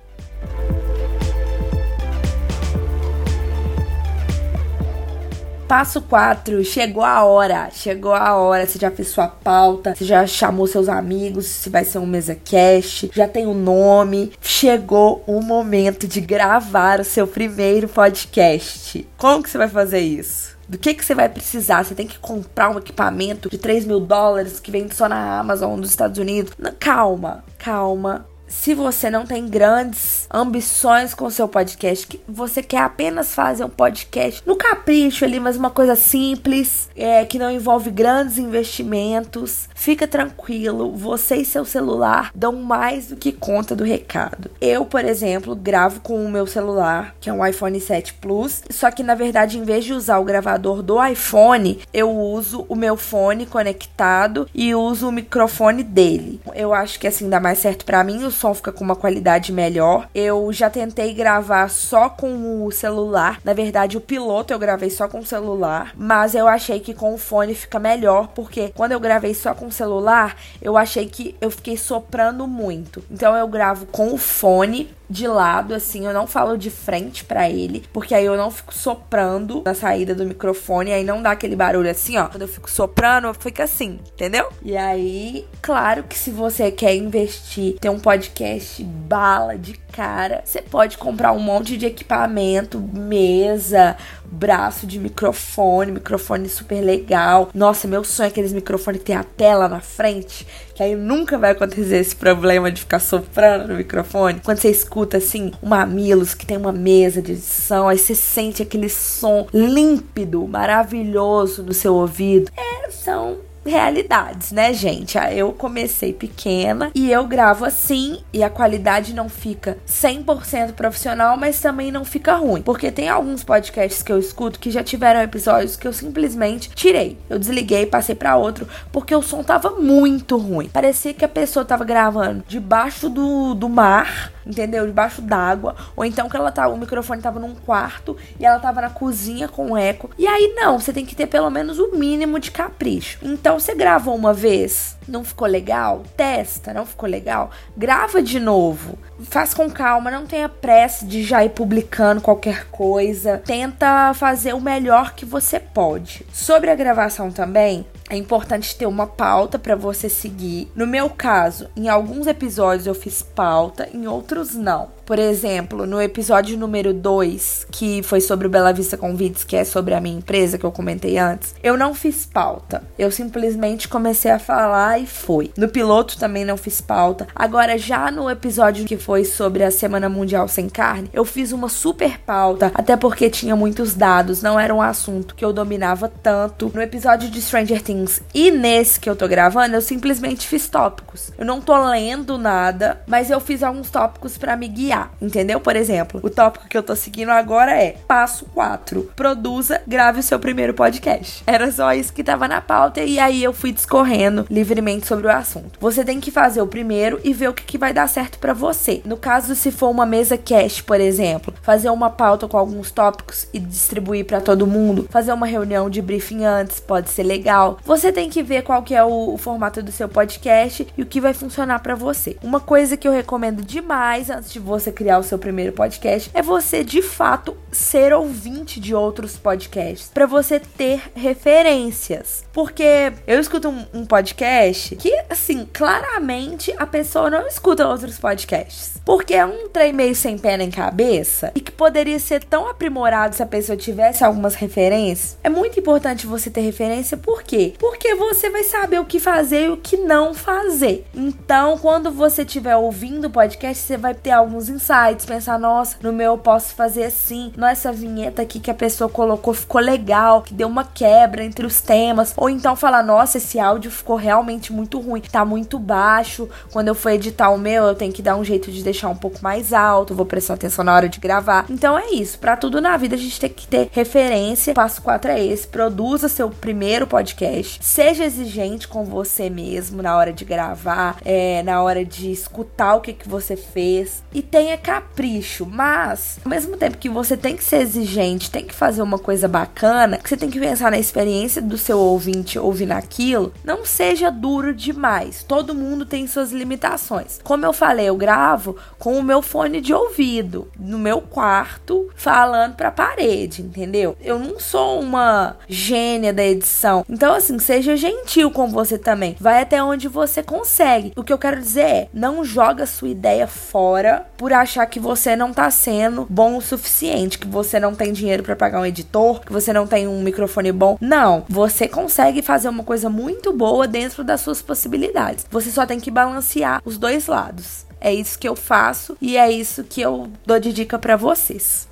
Passo 5.68 6.02
4, 6.02 6.62
chegou 6.62 7.02
a 7.02 7.24
hora. 7.24 7.70
Chegou 7.72 8.12
a 8.12 8.36
hora. 8.36 8.66
Você 8.66 8.78
já 8.78 8.90
fez 8.90 9.08
sua 9.08 9.28
pauta, 9.28 9.94
você 9.94 10.04
já 10.04 10.26
chamou 10.26 10.66
seus 10.66 10.88
amigos, 10.88 11.46
se 11.46 11.70
vai 11.70 11.84
ser 11.84 11.98
um 11.98 12.06
mesa 12.06 12.34
cast, 12.34 13.10
já 13.14 13.26
tem 13.26 13.46
o 13.46 13.50
um 13.50 13.54
nome. 13.54 14.32
Chegou 14.40 15.24
o 15.26 15.40
momento 15.40 16.06
de 16.06 16.20
gravar 16.20 17.00
o 17.00 17.04
seu 17.04 17.26
primeiro 17.26 17.88
podcast. 17.88 19.06
Como 19.16 19.42
que 19.42 19.50
você 19.50 19.58
vai 19.58 19.68
fazer 19.68 20.00
isso? 20.00 20.54
Do 20.68 20.78
que, 20.78 20.94
que 20.94 21.04
você 21.04 21.14
vai 21.14 21.28
precisar? 21.28 21.84
Você 21.84 21.94
tem 21.94 22.06
que 22.06 22.18
comprar 22.18 22.70
um 22.70 22.78
equipamento 22.78 23.50
de 23.50 23.58
3 23.58 23.84
mil 23.84 24.00
dólares 24.00 24.60
que 24.60 24.70
vende 24.70 24.94
só 24.94 25.08
na 25.08 25.38
Amazon 25.38 25.78
dos 25.78 25.90
Estados 25.90 26.18
Unidos? 26.18 26.54
Calma, 26.78 27.44
calma 27.58 28.26
se 28.60 28.72
você 28.72 29.10
não 29.10 29.26
tem 29.26 29.46
grandes 29.46 30.26
ambições 30.32 31.12
com 31.12 31.28
seu 31.28 31.46
podcast, 31.46 32.06
que 32.06 32.20
você 32.26 32.62
quer 32.62 32.78
apenas 32.78 33.34
fazer 33.34 33.64
um 33.64 33.68
podcast 33.68 34.42
no 34.46 34.56
capricho 34.56 35.24
ali, 35.24 35.38
mas 35.38 35.56
uma 35.56 35.70
coisa 35.70 35.94
simples, 35.96 36.88
é, 36.96 37.24
que 37.24 37.38
não 37.38 37.50
envolve 37.50 37.90
grandes 37.90 38.38
investimentos, 38.38 39.68
fica 39.74 40.06
tranquilo, 40.06 40.92
você 40.92 41.36
e 41.36 41.44
seu 41.44 41.64
celular 41.64 42.30
dão 42.34 42.52
mais 42.52 43.08
do 43.08 43.16
que 43.16 43.32
conta 43.32 43.76
do 43.76 43.84
recado. 43.84 44.50
Eu, 44.60 44.86
por 44.86 45.04
exemplo, 45.04 45.54
gravo 45.54 46.00
com 46.00 46.24
o 46.24 46.30
meu 46.30 46.46
celular, 46.46 47.14
que 47.20 47.28
é 47.28 47.32
um 47.32 47.44
iPhone 47.44 47.78
7 47.78 48.14
Plus, 48.14 48.62
só 48.70 48.90
que 48.90 49.02
na 49.02 49.14
verdade, 49.14 49.58
em 49.58 49.64
vez 49.64 49.84
de 49.84 49.92
usar 49.92 50.18
o 50.18 50.24
gravador 50.24 50.82
do 50.82 51.04
iPhone, 51.04 51.80
eu 51.92 52.10
uso 52.10 52.64
o 52.68 52.76
meu 52.76 52.96
fone 52.96 53.46
conectado 53.46 54.48
e 54.54 54.74
uso 54.74 55.08
o 55.08 55.12
microfone 55.12 55.82
dele. 55.82 56.40
Eu 56.54 56.72
acho 56.72 56.98
que 56.98 57.06
assim 57.06 57.28
dá 57.28 57.40
mais 57.40 57.58
certo 57.58 57.84
para 57.84 58.02
mim, 58.02 58.24
som 58.44 58.52
fica 58.52 58.70
com 58.70 58.84
uma 58.84 58.94
qualidade 58.94 59.50
melhor. 59.50 60.06
Eu 60.14 60.52
já 60.52 60.68
tentei 60.68 61.14
gravar 61.14 61.70
só 61.70 62.10
com 62.10 62.66
o 62.66 62.70
celular. 62.70 63.40
Na 63.42 63.54
verdade, 63.54 63.96
o 63.96 64.02
piloto 64.02 64.52
eu 64.52 64.58
gravei 64.58 64.90
só 64.90 65.08
com 65.08 65.20
o 65.20 65.24
celular, 65.24 65.94
mas 65.96 66.34
eu 66.34 66.46
achei 66.46 66.78
que 66.78 66.92
com 66.92 67.14
o 67.14 67.18
fone 67.18 67.54
fica 67.54 67.78
melhor, 67.78 68.28
porque 68.34 68.70
quando 68.76 68.92
eu 68.92 69.00
gravei 69.00 69.32
só 69.32 69.54
com 69.54 69.68
o 69.68 69.72
celular, 69.72 70.36
eu 70.60 70.76
achei 70.76 71.06
que 71.06 71.34
eu 71.40 71.50
fiquei 71.50 71.78
soprando 71.78 72.46
muito. 72.46 73.02
Então 73.10 73.34
eu 73.34 73.48
gravo 73.48 73.86
com 73.86 74.12
o 74.12 74.18
fone 74.18 74.90
de 75.14 75.28
lado, 75.28 75.74
assim, 75.74 76.06
eu 76.06 76.12
não 76.12 76.26
falo 76.26 76.58
de 76.58 76.70
frente 76.70 77.24
para 77.24 77.48
ele, 77.48 77.84
porque 77.92 78.12
aí 78.12 78.24
eu 78.24 78.36
não 78.36 78.50
fico 78.50 78.74
soprando 78.74 79.62
na 79.64 79.72
saída 79.72 80.12
do 80.12 80.26
microfone, 80.26 80.92
aí 80.92 81.04
não 81.04 81.22
dá 81.22 81.30
aquele 81.30 81.54
barulho 81.54 81.88
assim, 81.88 82.18
ó. 82.18 82.26
Quando 82.26 82.42
eu 82.42 82.48
fico 82.48 82.68
soprando, 82.68 83.32
fica 83.34 83.62
assim, 83.62 84.00
entendeu? 84.12 84.48
E 84.60 84.76
aí, 84.76 85.46
claro 85.62 86.02
que 86.02 86.18
se 86.18 86.32
você 86.32 86.68
quer 86.72 86.96
investir, 86.96 87.78
ter 87.78 87.90
um 87.90 88.00
podcast 88.00 88.82
bala 88.82 89.56
de 89.56 89.74
cara, 89.74 90.42
você 90.44 90.60
pode 90.60 90.98
comprar 90.98 91.30
um 91.30 91.38
monte 91.38 91.76
de 91.76 91.86
equipamento, 91.86 92.80
mesa, 92.80 93.96
braço 94.34 94.86
de 94.86 94.98
microfone, 94.98 95.92
microfone 95.92 96.48
super 96.48 96.80
legal. 96.80 97.48
Nossa, 97.54 97.86
meu 97.86 98.04
sonho 98.04 98.26
é 98.26 98.30
aqueles 98.30 98.52
microfones 98.52 99.00
que 99.00 99.06
tem 99.06 99.16
a 99.16 99.24
tela 99.24 99.68
na 99.68 99.80
frente, 99.80 100.46
que 100.74 100.82
aí 100.82 100.94
nunca 100.94 101.38
vai 101.38 101.52
acontecer 101.52 101.96
esse 101.96 102.16
problema 102.16 102.70
de 102.70 102.80
ficar 102.80 102.98
soprando 102.98 103.68
no 103.68 103.76
microfone. 103.76 104.40
Quando 104.44 104.58
você 104.58 104.70
escuta 104.70 105.18
assim, 105.18 105.52
um 105.62 105.68
Mamilos 105.68 106.34
que 106.34 106.46
tem 106.46 106.56
uma 106.56 106.72
mesa 106.72 107.20
de 107.20 107.32
edição, 107.32 107.88
aí 107.88 107.98
você 107.98 108.14
sente 108.14 108.62
aquele 108.62 108.88
som 108.88 109.46
límpido, 109.52 110.46
maravilhoso 110.46 111.62
no 111.62 111.72
seu 111.72 111.94
ouvido. 111.94 112.50
É, 112.56 112.90
são 112.90 113.38
realidades, 113.64 114.52
né, 114.52 114.72
gente? 114.72 115.18
Ah, 115.18 115.32
eu 115.32 115.52
comecei 115.52 116.12
pequena 116.12 116.90
e 116.94 117.10
eu 117.10 117.26
gravo 117.26 117.64
assim 117.64 118.22
e 118.32 118.42
a 118.42 118.50
qualidade 118.50 119.14
não 119.14 119.28
fica 119.28 119.78
100% 119.86 120.72
profissional, 120.72 121.36
mas 121.36 121.60
também 121.60 121.90
não 121.90 122.04
fica 122.04 122.34
ruim. 122.34 122.62
Porque 122.62 122.90
tem 122.90 123.08
alguns 123.08 123.42
podcasts 123.42 124.02
que 124.02 124.12
eu 124.12 124.18
escuto 124.18 124.58
que 124.58 124.70
já 124.70 124.82
tiveram 124.82 125.22
episódios 125.22 125.76
que 125.76 125.86
eu 125.86 125.92
simplesmente 125.92 126.70
tirei. 126.70 127.18
Eu 127.28 127.38
desliguei, 127.38 127.86
passei 127.86 128.14
para 128.14 128.36
outro, 128.36 128.68
porque 128.92 129.14
o 129.14 129.22
som 129.22 129.42
tava 129.42 129.70
muito 129.70 130.36
ruim. 130.36 130.68
Parecia 130.68 131.14
que 131.14 131.24
a 131.24 131.28
pessoa 131.28 131.64
tava 131.64 131.84
gravando 131.84 132.44
debaixo 132.46 133.08
do, 133.08 133.54
do 133.54 133.68
mar 133.68 134.33
entendeu? 134.46 134.86
Debaixo 134.86 135.22
d'água, 135.22 135.74
ou 135.96 136.04
então 136.04 136.28
que 136.28 136.36
ela 136.36 136.52
tá, 136.52 136.68
o 136.68 136.76
microfone 136.76 137.22
tava 137.22 137.40
num 137.40 137.54
quarto 137.54 138.16
e 138.38 138.44
ela 138.44 138.58
tava 138.58 138.80
na 138.80 138.90
cozinha 138.90 139.48
com 139.48 139.76
eco. 139.76 140.10
E 140.18 140.26
aí 140.26 140.54
não, 140.56 140.78
você 140.78 140.92
tem 140.92 141.04
que 141.04 141.16
ter 141.16 141.26
pelo 141.26 141.50
menos 141.50 141.78
o 141.78 141.96
mínimo 141.96 142.38
de 142.38 142.50
capricho. 142.50 143.18
Então 143.22 143.58
você 143.58 143.74
gravou 143.74 144.14
uma 144.14 144.32
vez, 144.32 144.96
não 145.08 145.24
ficou 145.24 145.46
legal? 145.46 146.02
Testa, 146.16 146.72
não 146.72 146.86
ficou 146.86 147.08
legal? 147.08 147.50
Grava 147.76 148.22
de 148.22 148.40
novo. 148.40 148.98
Faz 149.20 149.54
com 149.54 149.70
calma, 149.70 150.10
não 150.10 150.26
tenha 150.26 150.48
pressa 150.48 151.06
de 151.06 151.22
já 151.22 151.44
ir 151.44 151.50
publicando 151.50 152.20
qualquer 152.20 152.66
coisa. 152.66 153.38
Tenta 153.44 154.12
fazer 154.14 154.54
o 154.54 154.60
melhor 154.60 155.14
que 155.14 155.24
você 155.24 155.60
pode. 155.60 156.26
Sobre 156.32 156.70
a 156.70 156.74
gravação 156.74 157.30
também, 157.30 157.86
é 158.10 158.16
importante 158.16 158.76
ter 158.76 158.86
uma 158.86 159.06
pauta 159.06 159.58
para 159.58 159.74
você 159.74 160.08
seguir. 160.08 160.70
No 160.74 160.86
meu 160.86 161.08
caso, 161.08 161.68
em 161.76 161.88
alguns 161.88 162.26
episódios 162.26 162.86
eu 162.86 162.94
fiz 162.94 163.22
pauta, 163.22 163.88
em 163.92 164.06
outros 164.06 164.54
não. 164.54 164.90
Por 165.06 165.18
exemplo, 165.18 165.86
no 165.86 166.00
episódio 166.00 166.56
número 166.56 166.94
2, 166.94 167.66
que 167.70 168.02
foi 168.02 168.22
sobre 168.22 168.46
o 168.46 168.50
Bela 168.50 168.72
Vista 168.72 168.96
Convites, 168.96 169.44
que 169.44 169.54
é 169.54 169.62
sobre 169.62 169.92
a 169.92 170.00
minha 170.00 170.16
empresa 170.16 170.56
que 170.56 170.64
eu 170.64 170.72
comentei 170.72 171.18
antes, 171.18 171.54
eu 171.62 171.76
não 171.76 171.94
fiz 171.94 172.24
pauta. 172.24 172.82
Eu 172.98 173.10
simplesmente 173.10 173.86
comecei 173.86 174.30
a 174.30 174.38
falar 174.38 174.98
e 174.98 175.06
foi. 175.06 175.52
No 175.58 175.68
piloto 175.68 176.18
também 176.18 176.42
não 176.42 176.56
fiz 176.56 176.80
pauta. 176.80 177.26
Agora, 177.34 177.76
já 177.76 178.10
no 178.10 178.30
episódio 178.30 178.86
que 178.86 178.96
foi 178.96 179.26
sobre 179.26 179.62
a 179.62 179.70
Semana 179.70 180.08
Mundial 180.08 180.48
Sem 180.48 180.70
Carne, 180.70 181.10
eu 181.12 181.24
fiz 181.26 181.52
uma 181.52 181.68
super 181.68 182.18
pauta, 182.20 182.72
até 182.74 182.96
porque 182.96 183.28
tinha 183.28 183.54
muitos 183.54 183.92
dados, 183.94 184.40
não 184.40 184.58
era 184.58 184.74
um 184.74 184.80
assunto 184.80 185.34
que 185.34 185.44
eu 185.44 185.52
dominava 185.52 186.08
tanto. 186.08 186.72
No 186.74 186.80
episódio 186.80 187.28
de 187.28 187.42
Stranger 187.42 187.82
Things 187.82 188.22
e 188.32 188.50
nesse 188.50 188.98
que 188.98 189.10
eu 189.10 189.16
tô 189.16 189.28
gravando, 189.28 189.74
eu 189.74 189.82
simplesmente 189.82 190.46
fiz 190.46 190.66
tópicos. 190.66 191.30
Eu 191.36 191.44
não 191.44 191.60
tô 191.60 191.76
lendo 191.90 192.38
nada, 192.38 193.02
mas 193.06 193.30
eu 193.30 193.38
fiz 193.38 193.62
alguns 193.62 193.90
tópicos 193.90 194.38
para 194.38 194.56
me 194.56 194.66
guiar 194.66 194.93
entendeu? 195.20 195.60
Por 195.60 195.76
exemplo, 195.76 196.20
o 196.22 196.30
tópico 196.30 196.68
que 196.68 196.76
eu 196.76 196.82
tô 196.82 196.94
seguindo 196.96 197.30
agora 197.30 197.72
é 197.72 197.96
passo 198.06 198.46
4. 198.46 199.12
Produza, 199.16 199.80
grave 199.86 200.20
o 200.20 200.22
seu 200.22 200.38
primeiro 200.38 200.74
podcast. 200.74 201.42
Era 201.46 201.70
só 201.70 201.92
isso 201.92 202.12
que 202.12 202.24
tava 202.24 202.48
na 202.48 202.60
pauta 202.60 203.02
e 203.02 203.18
aí 203.18 203.42
eu 203.42 203.52
fui 203.52 203.72
discorrendo 203.72 204.46
livremente 204.50 205.06
sobre 205.06 205.26
o 205.26 205.30
assunto. 205.30 205.78
Você 205.80 206.04
tem 206.04 206.20
que 206.20 206.30
fazer 206.30 206.62
o 206.62 206.66
primeiro 206.66 207.20
e 207.24 207.32
ver 207.32 207.48
o 207.48 207.54
que, 207.54 207.64
que 207.64 207.78
vai 207.78 207.92
dar 207.92 208.08
certo 208.08 208.38
para 208.38 208.52
você. 208.52 209.02
No 209.04 209.16
caso, 209.16 209.54
se 209.54 209.70
for 209.70 209.90
uma 209.90 210.06
mesa 210.06 210.36
cast, 210.36 210.82
por 210.84 211.00
exemplo, 211.00 211.54
fazer 211.62 211.90
uma 211.90 212.10
pauta 212.10 212.48
com 212.48 212.56
alguns 212.56 212.90
tópicos 212.90 213.46
e 213.52 213.58
distribuir 213.58 214.24
para 214.24 214.40
todo 214.40 214.66
mundo, 214.66 215.06
fazer 215.10 215.32
uma 215.32 215.46
reunião 215.46 215.88
de 215.88 216.02
briefing 216.02 216.44
antes 216.44 216.80
pode 216.80 217.10
ser 217.10 217.22
legal. 217.22 217.78
Você 217.84 218.12
tem 218.12 218.28
que 218.28 218.42
ver 218.42 218.62
qual 218.62 218.82
que 218.82 218.94
é 218.94 219.02
o, 219.02 219.34
o 219.34 219.38
formato 219.38 219.82
do 219.82 219.92
seu 219.92 220.08
podcast 220.08 220.86
e 220.96 221.02
o 221.02 221.06
que 221.06 221.20
vai 221.20 221.34
funcionar 221.34 221.80
para 221.80 221.94
você. 221.94 222.36
Uma 222.42 222.60
coisa 222.60 222.96
que 222.96 223.06
eu 223.06 223.12
recomendo 223.12 223.62
demais 223.62 224.30
antes 224.30 224.52
de 224.52 224.58
você 224.58 224.83
criar 224.92 225.18
o 225.18 225.22
seu 225.22 225.38
primeiro 225.38 225.72
podcast 225.72 226.30
é 226.34 226.42
você 226.42 226.82
de 226.84 227.02
fato 227.02 227.56
ser 227.70 228.12
ouvinte 228.12 228.80
de 228.80 228.94
outros 228.94 229.36
podcasts, 229.36 230.10
para 230.12 230.26
você 230.26 230.60
ter 230.60 231.02
referências. 231.14 232.44
Porque 232.52 233.12
eu 233.26 233.40
escuto 233.40 233.68
um, 233.68 233.86
um 233.92 234.06
podcast 234.06 234.96
que, 234.96 235.12
assim, 235.28 235.68
claramente 235.72 236.74
a 236.78 236.86
pessoa 236.86 237.30
não 237.30 237.46
escuta 237.46 237.86
outros 237.86 238.18
podcasts. 238.18 238.93
Porque 239.04 239.34
é 239.34 239.44
um 239.44 239.68
trem 239.68 239.92
meio 239.92 240.14
sem 240.14 240.38
pé 240.38 240.56
nem 240.56 240.70
cabeça 240.70 241.52
e 241.54 241.60
que 241.60 241.70
poderia 241.70 242.18
ser 242.18 242.42
tão 242.42 242.68
aprimorado 242.68 243.34
se 243.34 243.42
a 243.42 243.46
pessoa 243.46 243.76
tivesse 243.76 244.24
algumas 244.24 244.54
referências. 244.54 245.36
É 245.44 245.48
muito 245.48 245.78
importante 245.78 246.26
você 246.26 246.50
ter 246.50 246.62
referência, 246.62 247.16
por 247.16 247.42
quê? 247.42 247.74
Porque 247.78 248.14
você 248.14 248.48
vai 248.48 248.64
saber 248.64 249.00
o 249.00 249.04
que 249.04 249.20
fazer 249.20 249.66
e 249.66 249.68
o 249.68 249.76
que 249.76 249.96
não 249.96 250.32
fazer. 250.32 251.06
Então, 251.14 251.76
quando 251.78 252.10
você 252.10 252.42
estiver 252.42 252.76
ouvindo 252.76 253.26
o 253.26 253.30
podcast, 253.30 253.82
você 253.82 253.96
vai 253.96 254.14
ter 254.14 254.30
alguns 254.30 254.68
insights, 254.68 255.26
pensar, 255.26 255.58
nossa, 255.58 255.96
no 256.02 256.12
meu 256.12 256.32
eu 256.32 256.38
posso 256.38 256.74
fazer 256.74 257.04
assim, 257.04 257.52
nossa 257.56 257.92
vinheta 257.92 258.42
aqui 258.42 258.58
que 258.58 258.70
a 258.70 258.74
pessoa 258.74 259.10
colocou 259.10 259.52
ficou 259.52 259.80
legal, 259.80 260.42
que 260.42 260.54
deu 260.54 260.68
uma 260.68 260.84
quebra 260.84 261.44
entre 261.44 261.66
os 261.66 261.80
temas, 261.80 262.32
ou 262.36 262.48
então 262.48 262.74
falar, 262.74 263.02
nossa, 263.02 263.38
esse 263.38 263.58
áudio 263.58 263.90
ficou 263.90 264.16
realmente 264.16 264.72
muito 264.72 264.98
ruim, 264.98 265.20
tá 265.20 265.44
muito 265.44 265.78
baixo. 265.78 266.48
Quando 266.72 266.88
eu 266.88 266.94
for 266.94 267.10
editar 267.10 267.50
o 267.50 267.58
meu, 267.58 267.84
eu 267.84 267.94
tenho 267.94 268.12
que 268.12 268.22
dar 268.22 268.36
um 268.36 268.44
jeito 268.44 268.70
de 268.70 268.82
deixar 268.94 269.08
um 269.08 269.16
pouco 269.16 269.38
mais 269.42 269.72
alto, 269.72 270.14
vou 270.14 270.24
prestar 270.24 270.54
atenção 270.54 270.84
na 270.84 270.94
hora 270.94 271.08
de 271.08 271.18
gravar. 271.18 271.66
Então 271.68 271.98
é 271.98 272.10
isso, 272.10 272.38
para 272.38 272.56
tudo 272.56 272.80
na 272.80 272.96
vida 272.96 273.16
a 273.16 273.18
gente 273.18 273.40
tem 273.40 273.50
que 273.50 273.66
ter 273.66 273.88
referência. 273.92 274.70
O 274.70 274.74
passo 274.74 275.02
4 275.02 275.32
é 275.32 275.44
esse: 275.44 275.66
produza 275.66 276.28
seu 276.28 276.48
primeiro 276.48 277.06
podcast, 277.06 277.84
seja 277.84 278.24
exigente 278.24 278.86
com 278.86 279.04
você 279.04 279.50
mesmo 279.50 280.00
na 280.00 280.16
hora 280.16 280.32
de 280.32 280.44
gravar, 280.44 281.16
é, 281.24 281.62
na 281.62 281.82
hora 281.82 282.04
de 282.04 282.30
escutar 282.30 282.94
o 282.94 283.00
que, 283.00 283.12
que 283.12 283.28
você 283.28 283.56
fez 283.56 284.22
e 284.32 284.40
tenha 284.40 284.78
capricho, 284.78 285.66
mas 285.66 286.38
ao 286.44 286.50
mesmo 286.50 286.76
tempo 286.76 286.98
que 286.98 287.08
você 287.08 287.36
tem 287.36 287.56
que 287.56 287.64
ser 287.64 287.82
exigente, 287.82 288.50
tem 288.50 288.64
que 288.64 288.74
fazer 288.74 289.02
uma 289.02 289.18
coisa 289.18 289.48
bacana, 289.48 290.18
que 290.18 290.28
você 290.28 290.36
tem 290.36 290.50
que 290.50 290.60
pensar 290.60 290.90
na 290.90 290.98
experiência 290.98 291.60
do 291.60 291.76
seu 291.76 291.98
ouvinte 291.98 292.58
ouvindo 292.58 292.92
aquilo, 292.92 293.52
não 293.64 293.84
seja 293.84 294.30
duro 294.30 294.72
demais. 294.72 295.42
Todo 295.42 295.74
mundo 295.74 296.06
tem 296.06 296.26
suas 296.26 296.52
limitações. 296.52 297.40
Como 297.42 297.66
eu 297.66 297.72
falei, 297.72 298.08
eu 298.08 298.16
gravo 298.16 298.76
com 298.98 299.18
o 299.18 299.22
meu 299.22 299.42
fone 299.42 299.80
de 299.80 299.92
ouvido 299.92 300.70
no 300.78 300.98
meu 300.98 301.20
quarto, 301.20 302.08
falando 302.14 302.74
pra 302.74 302.90
parede, 302.90 303.62
entendeu? 303.62 304.16
Eu 304.20 304.38
não 304.38 304.58
sou 304.58 305.00
uma 305.00 305.56
gênia 305.68 306.32
da 306.32 306.44
edição. 306.44 307.04
Então, 307.08 307.34
assim, 307.34 307.58
seja 307.58 307.96
gentil 307.96 308.50
com 308.50 308.68
você 308.68 308.98
também. 308.98 309.36
Vai 309.38 309.62
até 309.62 309.82
onde 309.82 310.08
você 310.08 310.42
consegue. 310.42 311.12
O 311.16 311.22
que 311.22 311.32
eu 311.32 311.38
quero 311.38 311.60
dizer 311.60 311.84
é, 311.84 312.08
não 312.14 312.44
joga 312.44 312.86
sua 312.86 313.08
ideia 313.08 313.46
fora 313.46 314.26
por 314.36 314.52
achar 314.52 314.86
que 314.86 314.98
você 314.98 315.36
não 315.36 315.52
tá 315.52 315.70
sendo 315.70 316.26
bom 316.30 316.56
o 316.56 316.62
suficiente, 316.62 317.38
que 317.38 317.46
você 317.46 317.78
não 317.78 317.94
tem 317.94 318.12
dinheiro 318.12 318.42
para 318.42 318.56
pagar 318.56 318.80
um 318.80 318.86
editor, 318.86 319.40
que 319.40 319.52
você 319.52 319.72
não 319.72 319.86
tem 319.86 320.08
um 320.08 320.22
microfone 320.22 320.72
bom. 320.72 320.96
Não, 321.00 321.44
você 321.48 321.86
consegue 321.86 322.42
fazer 322.42 322.68
uma 322.68 322.84
coisa 322.84 323.10
muito 323.10 323.52
boa 323.52 323.86
dentro 323.86 324.24
das 324.24 324.40
suas 324.40 324.62
possibilidades. 324.62 325.46
Você 325.50 325.70
só 325.70 325.84
tem 325.84 326.00
que 326.00 326.10
balancear 326.10 326.80
os 326.84 326.96
dois 326.96 327.26
lados. 327.26 327.84
É 328.04 328.12
isso 328.12 328.38
que 328.38 328.46
eu 328.46 328.54
faço 328.54 329.16
e 329.18 329.38
é 329.38 329.50
isso 329.50 329.82
que 329.82 330.02
eu 330.02 330.30
dou 330.44 330.60
de 330.60 330.74
dica 330.74 330.98
para 330.98 331.16
vocês. 331.16 331.88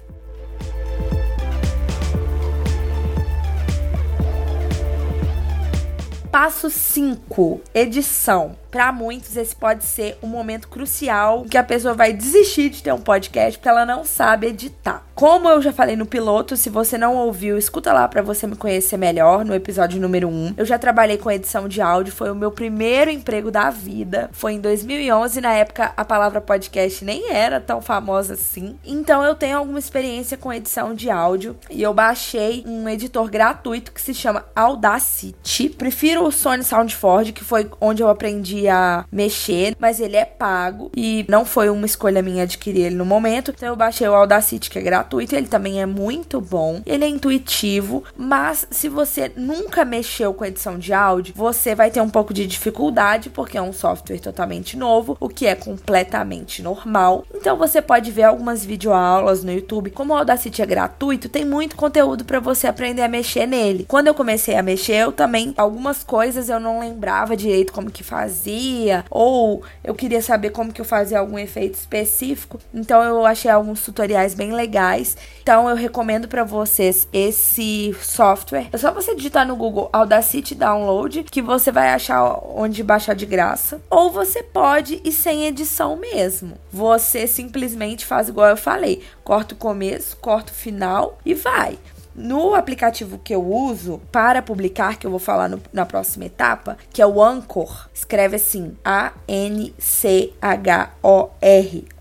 Passo 6.30 6.68
5: 6.68 7.62
edição. 7.72 8.61
Para 8.72 8.90
muitos, 8.90 9.36
esse 9.36 9.54
pode 9.54 9.84
ser 9.84 10.16
um 10.22 10.26
momento 10.26 10.66
crucial 10.66 11.44
que 11.44 11.58
a 11.58 11.62
pessoa 11.62 11.92
vai 11.92 12.10
desistir 12.10 12.70
de 12.70 12.82
ter 12.82 12.90
um 12.90 12.98
podcast 12.98 13.58
porque 13.58 13.68
ela 13.68 13.84
não 13.84 14.02
sabe 14.02 14.46
editar. 14.46 15.04
Como 15.14 15.46
eu 15.46 15.60
já 15.60 15.74
falei 15.74 15.94
no 15.94 16.06
piloto, 16.06 16.56
se 16.56 16.70
você 16.70 16.96
não 16.96 17.14
ouviu, 17.14 17.58
escuta 17.58 17.92
lá 17.92 18.08
para 18.08 18.22
você 18.22 18.46
me 18.46 18.56
conhecer 18.56 18.96
melhor 18.96 19.44
no 19.44 19.54
episódio 19.54 20.00
número 20.00 20.26
1. 20.26 20.54
Eu 20.56 20.64
já 20.64 20.78
trabalhei 20.78 21.18
com 21.18 21.30
edição 21.30 21.68
de 21.68 21.82
áudio, 21.82 22.14
foi 22.14 22.30
o 22.30 22.34
meu 22.34 22.50
primeiro 22.50 23.10
emprego 23.10 23.50
da 23.50 23.68
vida. 23.68 24.30
Foi 24.32 24.54
em 24.54 24.60
2011, 24.60 25.42
na 25.42 25.52
época 25.52 25.92
a 25.94 26.02
palavra 26.02 26.40
podcast 26.40 27.04
nem 27.04 27.30
era 27.30 27.60
tão 27.60 27.82
famosa 27.82 28.32
assim. 28.34 28.78
Então 28.82 29.22
eu 29.22 29.34
tenho 29.34 29.58
alguma 29.58 29.78
experiência 29.78 30.38
com 30.38 30.50
edição 30.50 30.94
de 30.94 31.10
áudio 31.10 31.54
e 31.70 31.82
eu 31.82 31.92
baixei 31.92 32.64
um 32.66 32.88
editor 32.88 33.28
gratuito 33.28 33.92
que 33.92 34.00
se 34.00 34.14
chama 34.14 34.46
Audacity. 34.56 35.68
Prefiro 35.68 36.24
o 36.24 36.32
Sony 36.32 36.64
Soundforge, 36.64 37.32
que 37.32 37.44
foi 37.44 37.70
onde 37.78 38.02
eu 38.02 38.08
aprendi 38.08 38.61
a 38.68 39.04
mexer, 39.10 39.76
mas 39.78 40.00
ele 40.00 40.16
é 40.16 40.24
pago 40.24 40.90
e 40.96 41.24
não 41.28 41.44
foi 41.44 41.68
uma 41.68 41.86
escolha 41.86 42.22
minha 42.22 42.44
adquirir 42.44 42.86
ele 42.86 42.96
no 42.96 43.04
momento. 43.04 43.52
Então 43.54 43.68
eu 43.68 43.76
baixei 43.76 44.08
o 44.08 44.14
Audacity, 44.14 44.70
que 44.70 44.78
é 44.78 44.82
gratuito, 44.82 45.34
ele 45.34 45.46
também 45.46 45.80
é 45.80 45.86
muito 45.86 46.40
bom. 46.40 46.82
Ele 46.86 47.04
é 47.04 47.08
intuitivo, 47.08 48.04
mas 48.16 48.66
se 48.70 48.88
você 48.88 49.32
nunca 49.36 49.84
mexeu 49.84 50.34
com 50.34 50.44
edição 50.44 50.78
de 50.78 50.92
áudio, 50.92 51.34
você 51.36 51.74
vai 51.74 51.90
ter 51.90 52.00
um 52.00 52.10
pouco 52.10 52.34
de 52.34 52.46
dificuldade 52.46 53.30
porque 53.30 53.58
é 53.58 53.62
um 53.62 53.72
software 53.72 54.18
totalmente 54.18 54.76
novo, 54.76 55.16
o 55.20 55.28
que 55.28 55.46
é 55.46 55.54
completamente 55.54 56.62
normal. 56.62 57.24
Então 57.34 57.56
você 57.56 57.80
pode 57.80 58.10
ver 58.10 58.24
algumas 58.24 58.64
videoaulas 58.64 59.44
no 59.44 59.52
YouTube. 59.52 59.90
Como 59.90 60.12
o 60.12 60.16
Audacity 60.16 60.62
é 60.62 60.66
gratuito, 60.66 61.28
tem 61.28 61.44
muito 61.44 61.76
conteúdo 61.76 62.24
para 62.24 62.40
você 62.40 62.66
aprender 62.66 63.02
a 63.02 63.08
mexer 63.08 63.46
nele. 63.46 63.84
Quando 63.88 64.08
eu 64.08 64.14
comecei 64.14 64.56
a 64.56 64.62
mexer, 64.62 64.96
eu 64.96 65.12
também 65.12 65.54
algumas 65.56 66.02
coisas 66.04 66.48
eu 66.48 66.60
não 66.60 66.80
lembrava 66.80 67.36
direito 67.36 67.72
como 67.72 67.90
que 67.90 68.04
fazia 68.04 68.51
fazia, 68.52 69.04
ou 69.10 69.62
eu 69.82 69.94
queria 69.94 70.20
saber 70.20 70.50
como 70.50 70.72
que 70.72 70.80
eu 70.80 70.84
fazia 70.84 71.18
algum 71.18 71.38
efeito 71.38 71.74
específico. 71.74 72.58
Então 72.72 73.02
eu 73.02 73.24
achei 73.24 73.50
alguns 73.50 73.82
tutoriais 73.82 74.34
bem 74.34 74.52
legais. 74.52 75.16
Então 75.42 75.68
eu 75.68 75.76
recomendo 75.76 76.28
para 76.28 76.44
vocês 76.44 77.08
esse 77.12 77.94
software. 78.00 78.68
É 78.72 78.78
só 78.78 78.92
você 78.92 79.14
digitar 79.14 79.46
no 79.46 79.56
Google 79.56 79.88
Audacity 79.92 80.54
Download 80.54 81.24
que 81.24 81.42
você 81.42 81.72
vai 81.72 81.90
achar 81.90 82.22
onde 82.54 82.82
baixar 82.82 83.14
de 83.14 83.26
graça. 83.26 83.80
Ou 83.90 84.10
você 84.10 84.42
pode 84.42 85.00
ir 85.04 85.12
sem 85.12 85.46
edição 85.46 85.96
mesmo. 85.96 86.56
Você 86.72 87.26
simplesmente 87.26 88.04
faz 88.04 88.28
igual 88.28 88.48
eu 88.48 88.56
falei, 88.56 89.02
corta 89.24 89.54
o 89.54 89.58
começo, 89.58 90.16
corta 90.18 90.52
o 90.52 90.54
final 90.54 91.18
e 91.24 91.34
vai. 91.34 91.78
No 92.14 92.54
aplicativo 92.54 93.18
que 93.18 93.34
eu 93.34 93.42
uso 93.44 94.00
para 94.10 94.42
publicar, 94.42 94.96
que 94.96 95.06
eu 95.06 95.10
vou 95.10 95.20
falar 95.20 95.48
no, 95.48 95.60
na 95.72 95.86
próxima 95.86 96.26
etapa, 96.26 96.76
que 96.90 97.00
é 97.00 97.06
o 97.06 97.22
Anchor, 97.22 97.88
escreve 97.94 98.36
assim: 98.36 98.76
A-N-C-H-O-R, 98.84 99.72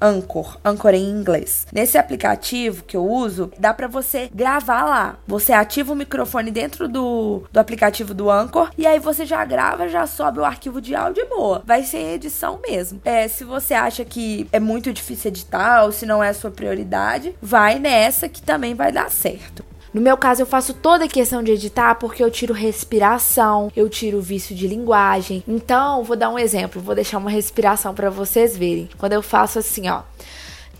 Anchor, 0.01 0.57
Anchor 0.63 0.93
em 0.93 1.09
inglês. 1.09 1.65
Nesse 1.71 1.97
aplicativo 1.97 2.83
que 2.83 2.97
eu 2.97 3.05
uso, 3.05 3.51
dá 3.57 3.73
para 3.73 3.87
você 3.87 4.29
gravar 4.33 4.83
lá. 4.83 5.17
Você 5.27 5.53
ativa 5.53 5.93
o 5.93 5.95
microfone 5.95 6.51
dentro 6.51 6.87
do, 6.87 7.43
do 7.51 7.59
aplicativo 7.59 8.13
do 8.13 8.29
Anchor 8.29 8.71
e 8.77 8.85
aí 8.85 8.99
você 8.99 9.25
já 9.25 9.43
grava, 9.45 9.87
já 9.87 10.05
sobe 10.05 10.39
o 10.39 10.45
arquivo 10.45 10.81
de 10.81 10.93
áudio 10.95 11.23
e 11.23 11.29
boa. 11.29 11.61
Vai 11.65 11.83
ser 11.83 12.15
edição 12.15 12.59
mesmo. 12.61 13.01
É, 13.05 13.27
se 13.27 13.43
você 13.43 13.73
acha 13.73 14.03
que 14.03 14.47
é 14.51 14.59
muito 14.59 14.91
difícil 14.91 15.29
editar 15.29 15.83
ou 15.83 15.91
se 15.91 16.05
não 16.05 16.23
é 16.23 16.29
a 16.29 16.33
sua 16.33 16.51
prioridade, 16.51 17.35
vai 17.41 17.79
nessa 17.79 18.27
que 18.27 18.41
também 18.41 18.75
vai 18.75 18.91
dar 18.91 19.09
certo. 19.09 19.70
No 19.93 19.99
meu 19.99 20.15
caso, 20.15 20.41
eu 20.41 20.45
faço 20.45 20.73
toda 20.73 21.03
a 21.03 21.07
questão 21.07 21.43
de 21.43 21.51
editar 21.51 21.95
porque 21.95 22.23
eu 22.23 22.31
tiro 22.31 22.53
respiração, 22.53 23.69
eu 23.75 23.89
tiro 23.89 24.21
vício 24.21 24.55
de 24.55 24.65
linguagem. 24.65 25.43
Então, 25.45 26.03
vou 26.03 26.15
dar 26.15 26.29
um 26.29 26.39
exemplo, 26.39 26.81
vou 26.81 26.95
deixar 26.95 27.17
uma 27.17 27.29
respiração 27.29 27.93
para 27.93 28.09
vocês 28.09 28.55
verem. 28.55 28.89
Quando 28.97 29.13
eu 29.13 29.21
faço 29.21 29.59
assim, 29.59 29.89
ó. 29.89 30.03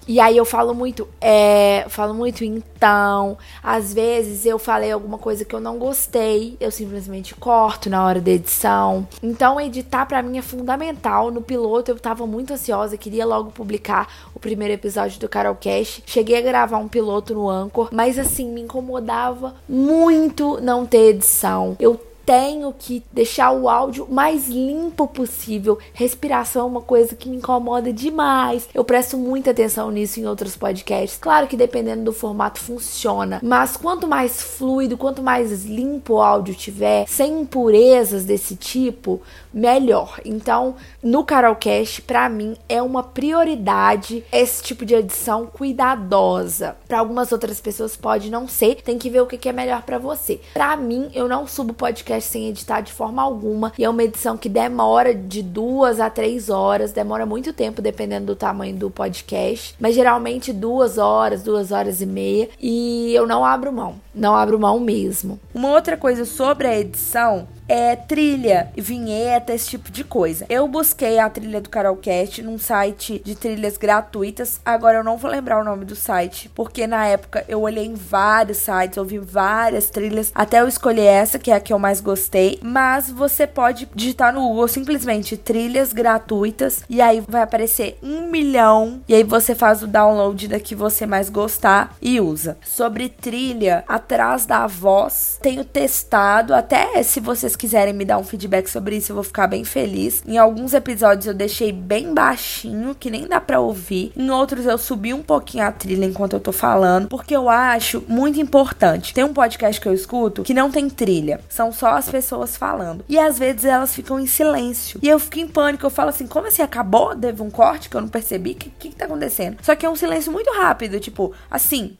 E 0.07 0.19
aí 0.19 0.35
eu 0.35 0.45
falo 0.45 0.73
muito, 0.73 1.07
é, 1.19 1.85
falo 1.89 2.13
muito 2.13 2.43
então. 2.43 3.37
Às 3.63 3.93
vezes 3.93 4.45
eu 4.45 4.57
falei 4.57 4.91
alguma 4.91 5.17
coisa 5.17 5.45
que 5.45 5.55
eu 5.55 5.59
não 5.59 5.77
gostei, 5.77 6.57
eu 6.59 6.71
simplesmente 6.71 7.35
corto 7.35 7.89
na 7.89 8.03
hora 8.05 8.19
da 8.19 8.31
edição. 8.31 9.07
Então 9.21 9.59
editar 9.61 10.05
para 10.05 10.21
mim 10.23 10.37
é 10.37 10.41
fundamental. 10.41 11.31
No 11.31 11.41
piloto 11.41 11.91
eu 11.91 11.99
tava 11.99 12.25
muito 12.25 12.53
ansiosa, 12.53 12.97
queria 12.97 13.25
logo 13.25 13.51
publicar 13.51 14.07
o 14.33 14.39
primeiro 14.39 14.73
episódio 14.73 15.19
do 15.19 15.29
Carolcast. 15.29 16.03
Cheguei 16.05 16.37
a 16.37 16.41
gravar 16.41 16.77
um 16.77 16.87
piloto 16.87 17.33
no 17.33 17.49
Anchor, 17.49 17.89
mas 17.91 18.17
assim 18.17 18.51
me 18.51 18.61
incomodava 18.61 19.55
muito 19.69 20.59
não 20.61 20.85
ter 20.85 21.09
edição. 21.09 21.75
Eu 21.79 22.10
tenho 22.31 22.73
que 22.79 23.03
deixar 23.11 23.51
o 23.51 23.67
áudio 23.67 24.07
mais 24.09 24.47
limpo 24.47 25.05
possível. 25.05 25.77
Respiração 25.93 26.61
é 26.61 26.65
uma 26.65 26.81
coisa 26.81 27.13
que 27.13 27.27
me 27.27 27.35
incomoda 27.35 27.91
demais. 27.91 28.69
Eu 28.73 28.85
presto 28.85 29.17
muita 29.17 29.51
atenção 29.51 29.91
nisso 29.91 30.17
em 30.17 30.25
outros 30.25 30.55
podcasts. 30.55 31.19
Claro 31.19 31.45
que 31.45 31.57
dependendo 31.57 32.05
do 32.05 32.13
formato 32.13 32.57
funciona, 32.57 33.41
mas 33.43 33.75
quanto 33.75 34.07
mais 34.07 34.41
fluido, 34.41 34.97
quanto 34.97 35.21
mais 35.21 35.65
limpo 35.65 36.13
o 36.13 36.21
áudio 36.21 36.55
tiver, 36.55 37.05
sem 37.05 37.41
impurezas 37.41 38.23
desse 38.23 38.55
tipo, 38.55 39.21
melhor. 39.53 40.21
Então, 40.23 40.75
no 41.03 41.25
Carolcast, 41.25 42.01
para 42.03 42.29
mim 42.29 42.55
é 42.69 42.81
uma 42.81 43.03
prioridade 43.03 44.23
esse 44.31 44.63
tipo 44.63 44.85
de 44.85 44.95
edição 44.95 45.47
cuidadosa. 45.47 46.77
Para 46.87 46.99
algumas 46.99 47.33
outras 47.33 47.59
pessoas 47.59 47.97
pode 47.97 48.31
não 48.31 48.47
ser, 48.47 48.75
tem 48.75 48.97
que 48.97 49.09
ver 49.09 49.19
o 49.19 49.27
que 49.27 49.49
é 49.49 49.51
melhor 49.51 49.81
para 49.81 49.97
você. 49.97 50.39
Para 50.53 50.77
mim, 50.77 51.11
eu 51.13 51.27
não 51.27 51.45
subo 51.45 51.73
podcast 51.73 52.20
sem 52.23 52.47
editar 52.47 52.81
de 52.81 52.91
forma 52.91 53.21
alguma. 53.21 53.73
E 53.77 53.83
é 53.83 53.89
uma 53.89 54.03
edição 54.03 54.37
que 54.37 54.49
demora 54.49 55.13
de 55.13 55.41
duas 55.41 55.99
a 55.99 56.09
três 56.09 56.49
horas, 56.49 56.91
demora 56.91 57.25
muito 57.25 57.53
tempo 57.53 57.81
dependendo 57.81 58.27
do 58.27 58.35
tamanho 58.35 58.75
do 58.75 58.89
podcast, 58.89 59.75
mas 59.79 59.95
geralmente 59.95 60.53
duas 60.53 60.97
horas, 60.97 61.43
duas 61.43 61.71
horas 61.71 62.01
e 62.01 62.05
meia. 62.05 62.49
E 62.59 63.13
eu 63.13 63.27
não 63.27 63.45
abro 63.45 63.71
mão, 63.71 63.95
não 64.13 64.35
abro 64.35 64.59
mão 64.59 64.79
mesmo. 64.79 65.39
Uma 65.53 65.71
outra 65.71 65.97
coisa 65.97 66.25
sobre 66.25 66.67
a 66.67 66.79
edição 66.79 67.47
é 67.71 67.95
trilha, 67.95 68.69
vinheta, 68.75 69.53
esse 69.53 69.69
tipo 69.69 69.89
de 69.89 70.03
coisa. 70.03 70.45
Eu 70.49 70.67
busquei 70.67 71.17
a 71.19 71.29
trilha 71.29 71.61
do 71.61 71.69
Carolcast 71.69 72.43
num 72.43 72.59
site 72.59 73.21
de 73.23 73.33
trilhas 73.33 73.77
gratuitas. 73.77 74.59
Agora 74.65 74.97
eu 74.97 75.03
não 75.05 75.15
vou 75.15 75.31
lembrar 75.31 75.61
o 75.61 75.63
nome 75.63 75.85
do 75.85 75.95
site, 75.95 76.51
porque 76.53 76.85
na 76.85 77.05
época 77.05 77.45
eu 77.47 77.61
olhei 77.61 77.85
em 77.85 77.93
vários 77.93 78.57
sites, 78.57 78.97
ouvi 78.97 79.19
várias 79.19 79.89
trilhas, 79.89 80.33
até 80.35 80.59
eu 80.59 80.67
escolher 80.67 81.05
essa, 81.05 81.39
que 81.39 81.49
é 81.49 81.55
a 81.55 81.61
que 81.61 81.71
eu 81.71 81.79
mais 81.79 82.01
gostei. 82.01 82.59
Mas 82.61 83.09
você 83.09 83.47
pode 83.47 83.87
digitar 83.95 84.33
no 84.33 84.41
Google 84.41 84.67
simplesmente 84.67 85.37
trilhas 85.37 85.93
gratuitas 85.93 86.83
e 86.89 86.99
aí 86.99 87.23
vai 87.25 87.41
aparecer 87.41 87.97
um 88.03 88.29
milhão. 88.29 88.99
E 89.07 89.15
aí 89.15 89.23
você 89.23 89.55
faz 89.55 89.81
o 89.81 89.87
download 89.87 90.49
da 90.49 90.59
que 90.59 90.75
você 90.75 91.05
mais 91.05 91.29
gostar 91.29 91.95
e 92.01 92.19
usa. 92.19 92.57
Sobre 92.65 93.07
trilha, 93.07 93.85
atrás 93.87 94.45
da 94.45 94.67
voz, 94.67 95.39
tenho 95.41 95.63
testado, 95.63 96.53
até 96.53 97.01
se 97.03 97.21
vocês 97.21 97.55
quiserem 97.61 97.93
me 97.93 98.03
dar 98.03 98.17
um 98.17 98.23
feedback 98.23 98.67
sobre 98.67 98.97
isso, 98.97 99.11
eu 99.11 99.15
vou 99.15 99.23
ficar 99.23 99.45
bem 99.45 99.63
feliz. 99.63 100.23
Em 100.25 100.35
alguns 100.35 100.73
episódios 100.73 101.27
eu 101.27 101.33
deixei 101.33 101.71
bem 101.71 102.11
baixinho, 102.11 102.95
que 102.95 103.11
nem 103.11 103.27
dá 103.27 103.39
pra 103.39 103.59
ouvir. 103.59 104.11
Em 104.17 104.31
outros 104.31 104.65
eu 104.65 104.79
subi 104.79 105.13
um 105.13 105.21
pouquinho 105.21 105.65
a 105.65 105.71
trilha 105.71 106.05
enquanto 106.05 106.33
eu 106.33 106.39
tô 106.39 106.51
falando, 106.51 107.07
porque 107.07 107.35
eu 107.35 107.47
acho 107.47 108.03
muito 108.07 108.39
importante. 108.39 109.13
Tem 109.13 109.23
um 109.23 109.33
podcast 109.33 109.79
que 109.79 109.87
eu 109.87 109.93
escuto 109.93 110.41
que 110.41 110.55
não 110.55 110.71
tem 110.71 110.89
trilha, 110.89 111.39
são 111.47 111.71
só 111.71 111.89
as 111.89 112.09
pessoas 112.09 112.57
falando. 112.57 113.05
E 113.07 113.19
às 113.19 113.37
vezes 113.37 113.65
elas 113.65 113.93
ficam 113.93 114.19
em 114.19 114.25
silêncio. 114.25 114.99
E 115.03 115.07
eu 115.07 115.19
fico 115.19 115.37
em 115.37 115.47
pânico, 115.47 115.85
eu 115.85 115.91
falo 115.91 116.09
assim: 116.09 116.25
como 116.25 116.47
assim 116.47 116.63
acabou? 116.63 117.15
Teve 117.15 117.43
um 117.43 117.51
corte 117.51 117.91
que 117.91 117.95
eu 117.95 118.01
não 118.01 118.09
percebi? 118.09 118.53
O 118.53 118.55
que, 118.55 118.69
que, 118.71 118.89
que 118.89 118.95
tá 118.95 119.05
acontecendo? 119.05 119.57
Só 119.61 119.75
que 119.75 119.85
é 119.85 119.89
um 119.89 119.95
silêncio 119.95 120.31
muito 120.31 120.51
rápido, 120.51 120.99
tipo, 120.99 121.31
assim, 121.49 121.95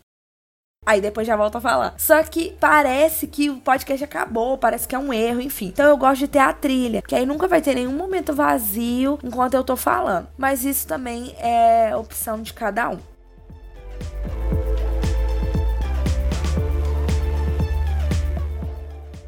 Aí 0.83 0.99
depois 0.99 1.27
já 1.27 1.35
volto 1.35 1.57
a 1.57 1.61
falar. 1.61 1.93
Só 1.95 2.23
que 2.23 2.57
parece 2.59 3.27
que 3.27 3.51
o 3.51 3.57
podcast 3.57 4.03
acabou, 4.03 4.57
parece 4.57 4.87
que 4.87 4.95
é 4.95 4.97
um 4.97 5.13
erro, 5.13 5.39
enfim. 5.39 5.67
Então 5.67 5.87
eu 5.87 5.95
gosto 5.95 6.21
de 6.21 6.27
ter 6.27 6.39
a 6.39 6.51
trilha, 6.51 7.03
que 7.03 7.13
aí 7.13 7.23
nunca 7.23 7.47
vai 7.47 7.61
ter 7.61 7.75
nenhum 7.75 7.95
momento 7.95 8.33
vazio 8.33 9.19
enquanto 9.23 9.53
eu 9.53 9.63
tô 9.63 9.75
falando. 9.75 10.27
Mas 10.35 10.65
isso 10.65 10.87
também 10.87 11.35
é 11.37 11.95
opção 11.95 12.41
de 12.41 12.51
cada 12.51 12.89
um. 12.89 12.97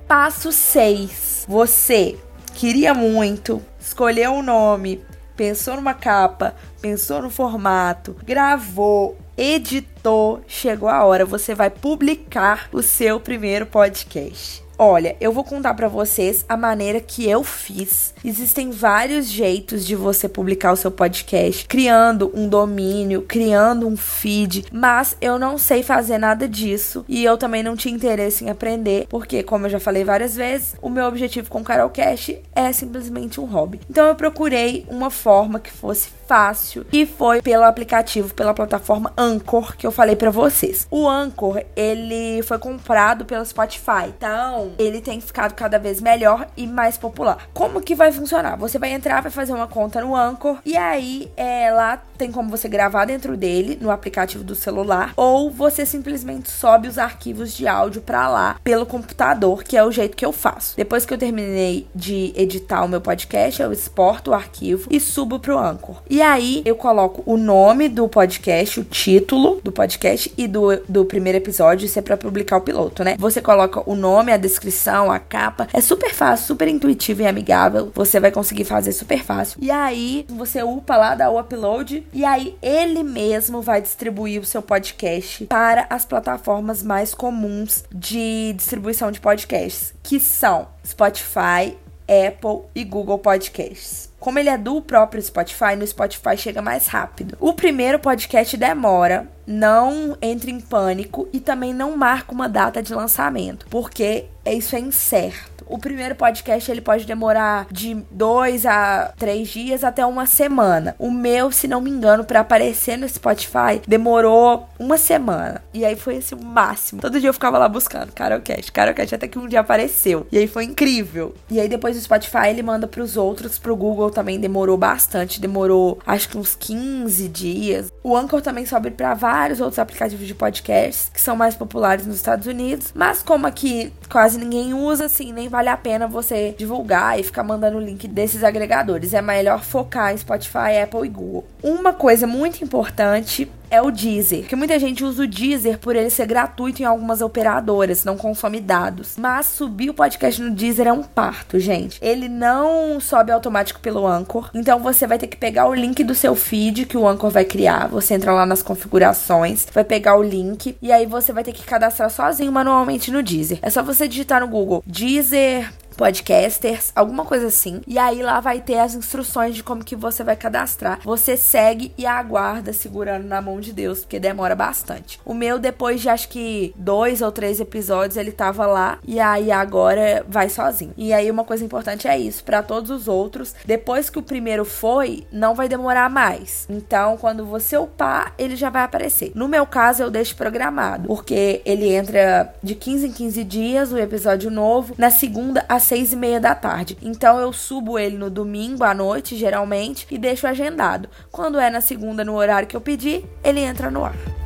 Passo 0.07 0.51
6. 0.51 1.45
Você 1.47 2.17
queria 2.55 2.95
muito, 2.95 3.61
escolheu 3.79 4.33
o 4.33 4.37
um 4.37 4.41
nome, 4.41 5.05
pensou 5.35 5.75
numa 5.75 5.93
capa, 5.93 6.55
pensou 6.81 7.21
no 7.21 7.29
formato, 7.29 8.15
gravou, 8.25 9.15
editou, 9.37 10.41
chegou 10.47 10.89
a 10.89 11.03
hora, 11.03 11.25
você 11.25 11.55
vai 11.55 11.69
publicar 11.69 12.69
o 12.71 12.81
seu 12.81 13.19
primeiro 13.19 13.65
podcast. 13.65 14.63
Olha, 14.77 15.15
eu 15.21 15.31
vou 15.31 15.43
contar 15.43 15.75
para 15.75 15.87
vocês 15.87 16.43
a 16.49 16.57
maneira 16.57 16.99
que 16.99 17.29
eu 17.29 17.43
fiz. 17.43 18.13
Existem 18.25 18.71
vários 18.71 19.27
jeitos 19.27 19.85
de 19.85 19.95
você 19.95 20.27
publicar 20.27 20.71
o 20.71 20.75
seu 20.75 20.89
podcast, 20.89 21.67
criando 21.67 22.31
um 22.33 22.49
domínio, 22.49 23.21
criando 23.21 23.87
um 23.87 23.95
feed, 23.95 24.65
mas 24.71 25.15
eu 25.21 25.37
não 25.37 25.57
sei 25.57 25.83
fazer 25.83 26.17
nada 26.17 26.47
disso 26.49 27.05
e 27.07 27.23
eu 27.23 27.37
também 27.37 27.61
não 27.61 27.75
tinha 27.75 27.93
interesse 27.93 28.43
em 28.43 28.49
aprender, 28.49 29.05
porque 29.09 29.43
como 29.43 29.67
eu 29.67 29.69
já 29.69 29.79
falei 29.79 30.03
várias 30.03 30.35
vezes, 30.35 30.75
o 30.81 30.89
meu 30.89 31.05
objetivo 31.05 31.49
com 31.49 31.61
o 31.61 31.63
Carolcast 31.63 32.41
é 32.55 32.73
simplesmente 32.73 33.39
um 33.39 33.45
hobby. 33.45 33.79
Então 33.89 34.07
eu 34.07 34.15
procurei 34.15 34.85
uma 34.89 35.11
forma 35.11 35.59
que 35.59 35.71
fosse 35.71 36.09
fácil 36.33 36.83
e 36.91 37.05
foi 37.05 37.43
pelo 37.43 37.63
aplicativo, 37.63 38.33
pela 38.33 38.55
plataforma 38.55 39.13
Anchor 39.15 39.77
que 39.77 39.85
eu 39.85 39.91
falei 39.91 40.15
para 40.15 40.31
vocês. 40.31 40.87
O 40.89 41.07
Anchor, 41.07 41.63
ele 41.75 42.41
foi 42.41 42.57
comprado 42.57 43.23
pelo 43.23 43.45
Spotify. 43.45 44.07
Então, 44.07 44.71
ele 44.79 44.99
tem 44.99 45.21
ficado 45.21 45.53
cada 45.53 45.77
vez 45.77 46.01
melhor 46.01 46.47
e 46.57 46.65
mais 46.65 46.97
popular. 46.97 47.49
Como 47.53 47.81
que 47.81 47.93
vai 47.93 48.11
funcionar? 48.11 48.55
Você 48.55 48.79
vai 48.79 48.93
entrar, 48.93 49.21
vai 49.21 49.31
fazer 49.31 49.53
uma 49.53 49.67
conta 49.67 50.01
no 50.01 50.15
Anchor 50.15 50.57
e 50.65 50.75
aí 50.75 51.31
é, 51.37 51.71
lá 51.71 52.01
tem 52.23 52.31
como 52.31 52.49
você 52.49 52.69
gravar 52.69 53.03
dentro 53.03 53.35
dele 53.35 53.77
no 53.81 53.91
aplicativo 53.91 54.45
do 54.45 54.55
celular 54.55 55.11
ou 55.17 55.51
você 55.51 55.85
simplesmente 55.85 56.49
sobe 56.49 56.87
os 56.87 56.97
arquivos 56.97 57.51
de 57.51 57.67
áudio 57.67 58.01
para 58.01 58.29
lá 58.29 58.55
pelo 58.63 58.85
computador, 58.85 59.61
que 59.61 59.75
é 59.75 59.83
o 59.83 59.91
jeito 59.91 60.15
que 60.15 60.25
eu 60.25 60.31
faço. 60.31 60.77
Depois 60.77 61.05
que 61.05 61.13
eu 61.13 61.17
terminei 61.17 61.85
de 61.93 62.31
editar 62.33 62.85
o 62.85 62.87
meu 62.87 63.01
podcast, 63.01 63.61
eu 63.61 63.73
exporto 63.73 64.31
o 64.31 64.33
arquivo 64.33 64.87
e 64.89 65.01
subo 65.01 65.37
pro 65.37 65.59
Anchor. 65.59 66.01
E 66.09 66.21
aí 66.21 66.61
eu 66.63 66.77
coloco 66.77 67.21
o 67.25 67.35
nome 67.35 67.89
do 67.89 68.07
podcast, 68.07 68.79
o 68.79 68.85
título 68.85 69.59
do 69.61 69.71
podcast 69.73 70.33
e 70.37 70.47
do, 70.47 70.77
do 70.87 71.03
primeiro 71.03 71.39
episódio, 71.39 71.85
isso 71.85 71.99
é 71.99 72.01
para 72.01 72.15
publicar 72.15 72.55
o 72.55 72.61
piloto, 72.61 73.03
né? 73.03 73.17
Você 73.19 73.41
coloca 73.41 73.83
o 73.85 73.95
nome, 73.95 74.31
a 74.31 74.37
descrição, 74.37 75.11
a 75.11 75.19
capa. 75.19 75.67
É 75.73 75.81
super 75.81 76.13
fácil, 76.13 76.47
super 76.47 76.69
intuitivo 76.69 77.23
e 77.23 77.27
amigável. 77.27 77.91
Você 77.93 78.17
vai 78.17 78.31
conseguir 78.31 78.63
fazer 78.63 78.93
super 78.93 79.21
fácil. 79.21 79.59
E 79.61 79.69
aí 79.69 80.25
você 80.29 80.63
upa 80.63 80.95
lá, 80.95 81.15
dá 81.15 81.29
o 81.29 81.37
upload 81.37 82.07
e 82.13 82.23
aí 82.23 82.57
ele 82.61 83.03
mesmo 83.03 83.61
vai 83.61 83.81
distribuir 83.81 84.39
o 84.39 84.45
seu 84.45 84.61
podcast 84.61 85.45
para 85.45 85.87
as 85.89 86.05
plataformas 86.05 86.83
mais 86.83 87.13
comuns 87.13 87.83
de 87.91 88.53
distribuição 88.53 89.11
de 89.11 89.19
podcasts, 89.19 89.93
que 90.03 90.19
são 90.19 90.67
Spotify, 90.85 91.75
Apple 92.07 92.67
e 92.75 92.83
Google 92.83 93.17
Podcasts. 93.17 94.12
Como 94.23 94.39
ele 94.39 94.47
é 94.47 94.57
do 94.57 94.81
próprio 94.81 95.21
Spotify, 95.21 95.75
no 95.77 95.85
Spotify 95.85 96.37
chega 96.37 96.61
mais 96.61 96.87
rápido. 96.87 97.35
O 97.41 97.51
primeiro 97.51 97.99
podcast 97.99 98.55
demora, 98.55 99.27
não 99.45 100.17
entre 100.21 100.49
em 100.49 100.61
pânico 100.61 101.27
e 101.33 101.41
também 101.41 101.73
não 101.73 101.97
marca 101.97 102.31
uma 102.31 102.47
data 102.47 102.81
de 102.81 102.93
lançamento, 102.93 103.65
porque 103.69 104.27
isso 104.45 104.77
é 104.77 104.79
incerto. 104.79 105.53
O 105.65 105.77
primeiro 105.77 106.15
podcast 106.15 106.69
ele 106.69 106.81
pode 106.81 107.05
demorar 107.05 107.65
de 107.71 107.95
dois 108.11 108.65
a 108.65 109.13
três 109.17 109.47
dias 109.47 109.83
até 109.83 110.05
uma 110.05 110.25
semana. 110.25 110.95
O 110.99 111.09
meu, 111.09 111.51
se 111.51 111.67
não 111.67 111.79
me 111.79 111.89
engano, 111.89 112.25
para 112.25 112.41
aparecer 112.41 112.97
no 112.97 113.07
Spotify, 113.07 113.81
demorou 113.87 114.67
uma 114.77 114.97
semana. 114.97 115.63
E 115.73 115.85
aí 115.85 115.95
foi 115.95 116.17
esse 116.17 116.35
o 116.35 116.43
máximo. 116.43 117.01
Todo 117.01 117.19
dia 117.19 117.29
eu 117.29 117.33
ficava 117.33 117.57
lá 117.57 117.69
buscando 117.69 118.11
Carolcast, 118.11 118.71
Carolcast, 118.71 119.15
até 119.15 119.27
que 119.27 119.39
um 119.39 119.47
dia 119.47 119.61
apareceu. 119.61 120.27
E 120.31 120.37
aí 120.37 120.47
foi 120.47 120.65
incrível. 120.65 121.33
E 121.49 121.59
aí 121.59 121.69
depois 121.69 121.95
do 121.95 122.01
Spotify 122.01 122.49
ele 122.49 122.61
manda 122.61 122.85
para 122.85 123.01
os 123.01 123.15
outros, 123.15 123.57
pro 123.57 123.75
Google 123.75 124.11
também 124.13 124.39
demorou 124.39 124.77
bastante, 124.77 125.41
demorou 125.41 125.99
acho 126.05 126.29
que 126.29 126.37
uns 126.37 126.55
15 126.55 127.27
dias. 127.27 127.91
O 128.03 128.15
Anchor 128.15 128.41
também 128.41 128.65
sobe 128.65 128.91
para 128.91 129.13
vários 129.13 129.59
outros 129.59 129.79
aplicativos 129.79 130.27
de 130.27 130.35
podcasts 130.35 131.09
que 131.13 131.19
são 131.19 131.35
mais 131.35 131.55
populares 131.55 132.05
nos 132.05 132.15
Estados 132.15 132.47
Unidos, 132.47 132.91
mas 132.95 133.21
como 133.23 133.47
aqui 133.47 133.91
quase 134.09 134.37
ninguém 134.37 134.73
usa, 134.73 135.05
assim, 135.05 135.33
nem 135.33 135.49
vale 135.49 135.69
a 135.69 135.77
pena 135.77 136.07
você 136.07 136.53
divulgar 136.57 137.19
e 137.19 137.23
ficar 137.23 137.43
mandando 137.43 137.77
o 137.77 137.81
link 137.81 138.07
desses 138.07 138.43
agregadores. 138.43 139.13
É 139.13 139.21
melhor 139.21 139.63
focar 139.63 140.13
em 140.13 140.17
Spotify, 140.17 140.81
Apple 140.83 141.05
e 141.05 141.09
Google. 141.09 141.45
Uma 141.61 141.93
coisa 141.93 142.27
muito 142.27 142.63
importante 142.63 143.49
é 143.73 143.81
o 143.81 143.89
Deezer. 143.89 144.41
Porque 144.41 144.55
muita 144.55 144.77
gente 144.77 145.03
usa 145.03 145.23
o 145.23 145.27
Deezer 145.27 145.79
por 145.79 145.95
ele 145.95 146.11
ser 146.11 146.27
gratuito 146.27 146.83
em 146.83 146.85
algumas 146.85 147.21
operadoras, 147.21 148.05
não 148.05 148.15
consome 148.15 148.61
dados. 148.61 149.15
Mas 149.17 149.47
subir 149.47 149.89
o 149.89 149.95
podcast 149.95 150.39
no 150.39 150.51
Deezer 150.51 150.85
é 150.85 150.93
um 150.93 151.01
parto, 151.01 151.59
gente. 151.59 151.97
Ele 151.99 152.29
não 152.29 152.99
sobe 152.99 153.31
automático 153.31 153.79
pelo 153.79 154.05
Anchor. 154.05 154.51
Então 154.53 154.77
você 154.79 155.07
vai 155.07 155.17
ter 155.17 155.25
que 155.25 155.35
pegar 155.35 155.67
o 155.67 155.73
link 155.73 156.03
do 156.03 156.13
seu 156.13 156.35
feed 156.35 156.85
que 156.85 156.95
o 156.95 157.07
Anchor 157.07 157.31
vai 157.31 157.45
criar. 157.45 157.87
Você 157.87 158.13
entra 158.13 158.31
lá 158.31 158.45
nas 158.45 158.61
configurações, 158.61 159.65
vai 159.73 159.83
pegar 159.83 160.17
o 160.17 160.23
link 160.23 160.77
e 160.79 160.91
aí 160.91 161.07
você 161.07 161.33
vai 161.33 161.43
ter 161.43 161.53
que 161.53 161.63
cadastrar 161.63 162.11
sozinho 162.11 162.51
manualmente 162.51 163.09
no 163.09 163.23
Deezer. 163.23 163.57
É 163.63 163.71
só 163.71 163.81
você 163.81 164.07
digitar 164.07 164.41
no 164.41 164.47
Google 164.47 164.83
Deezer 164.85 165.67
Podcasters, 166.03 166.91
alguma 166.93 167.23
coisa 167.23 167.47
assim. 167.47 167.79
E 167.87 167.97
aí 167.97 168.21
lá 168.21 168.41
vai 168.41 168.59
ter 168.59 168.77
as 168.77 168.93
instruções 168.93 169.55
de 169.55 169.63
como 169.63 169.85
que 169.85 169.95
você 169.95 170.21
vai 170.21 170.35
cadastrar. 170.35 170.99
Você 171.01 171.37
segue 171.37 171.93
e 171.97 172.05
aguarda 172.05 172.73
segurando 172.73 173.25
na 173.25 173.41
mão 173.41 173.61
de 173.61 173.71
Deus, 173.71 174.01
porque 174.01 174.19
demora 174.19 174.53
bastante. 174.53 175.17
O 175.23 175.33
meu, 175.33 175.57
depois 175.57 176.01
de 176.01 176.09
acho 176.09 176.27
que 176.27 176.73
dois 176.75 177.21
ou 177.21 177.31
três 177.31 177.61
episódios, 177.61 178.17
ele 178.17 178.33
tava 178.33 178.65
lá. 178.65 178.99
E 179.07 179.17
aí 179.17 179.49
agora 179.49 180.25
vai 180.27 180.49
sozinho. 180.49 180.93
E 180.97 181.13
aí 181.13 181.31
uma 181.31 181.45
coisa 181.45 181.63
importante 181.63 182.05
é 182.05 182.19
isso, 182.19 182.43
para 182.43 182.61
todos 182.61 182.89
os 182.91 183.07
outros, 183.07 183.55
depois 183.63 184.09
que 184.09 184.19
o 184.19 184.23
primeiro 184.23 184.65
foi, 184.65 185.25
não 185.31 185.55
vai 185.55 185.69
demorar 185.69 186.09
mais. 186.09 186.67
Então, 186.69 187.15
quando 187.15 187.45
você 187.45 187.77
upar, 187.77 188.33
ele 188.37 188.57
já 188.57 188.69
vai 188.69 188.83
aparecer. 188.83 189.31
No 189.33 189.47
meu 189.47 189.65
caso, 189.65 190.03
eu 190.03 190.11
deixo 190.11 190.35
programado, 190.35 191.07
porque 191.07 191.61
ele 191.63 191.95
entra 191.95 192.53
de 192.61 192.75
15 192.75 193.07
em 193.07 193.11
15 193.13 193.43
dias, 193.45 193.93
o 193.93 193.97
episódio 193.97 194.51
novo, 194.51 194.95
na 194.97 195.09
segunda 195.09 195.63
às 195.69 195.92
6 195.93 196.13
e 196.13 196.15
meia 196.15 196.39
da 196.39 196.55
tarde. 196.55 196.97
Então, 197.03 197.39
eu 197.39 197.53
subo 197.53 197.99
ele 197.99 198.17
no 198.17 198.27
domingo 198.27 198.83
à 198.83 198.95
noite, 198.95 199.35
geralmente, 199.35 200.07
e 200.09 200.17
deixo 200.17 200.47
agendado. 200.47 201.07
Quando 201.31 201.59
é 201.59 201.69
na 201.69 201.81
segunda, 201.81 202.25
no 202.25 202.33
horário 202.33 202.67
que 202.67 202.75
eu 202.75 202.81
pedi, 202.81 203.23
ele 203.43 203.59
entra 203.59 203.91
no 203.91 204.03
ar. 204.03 204.42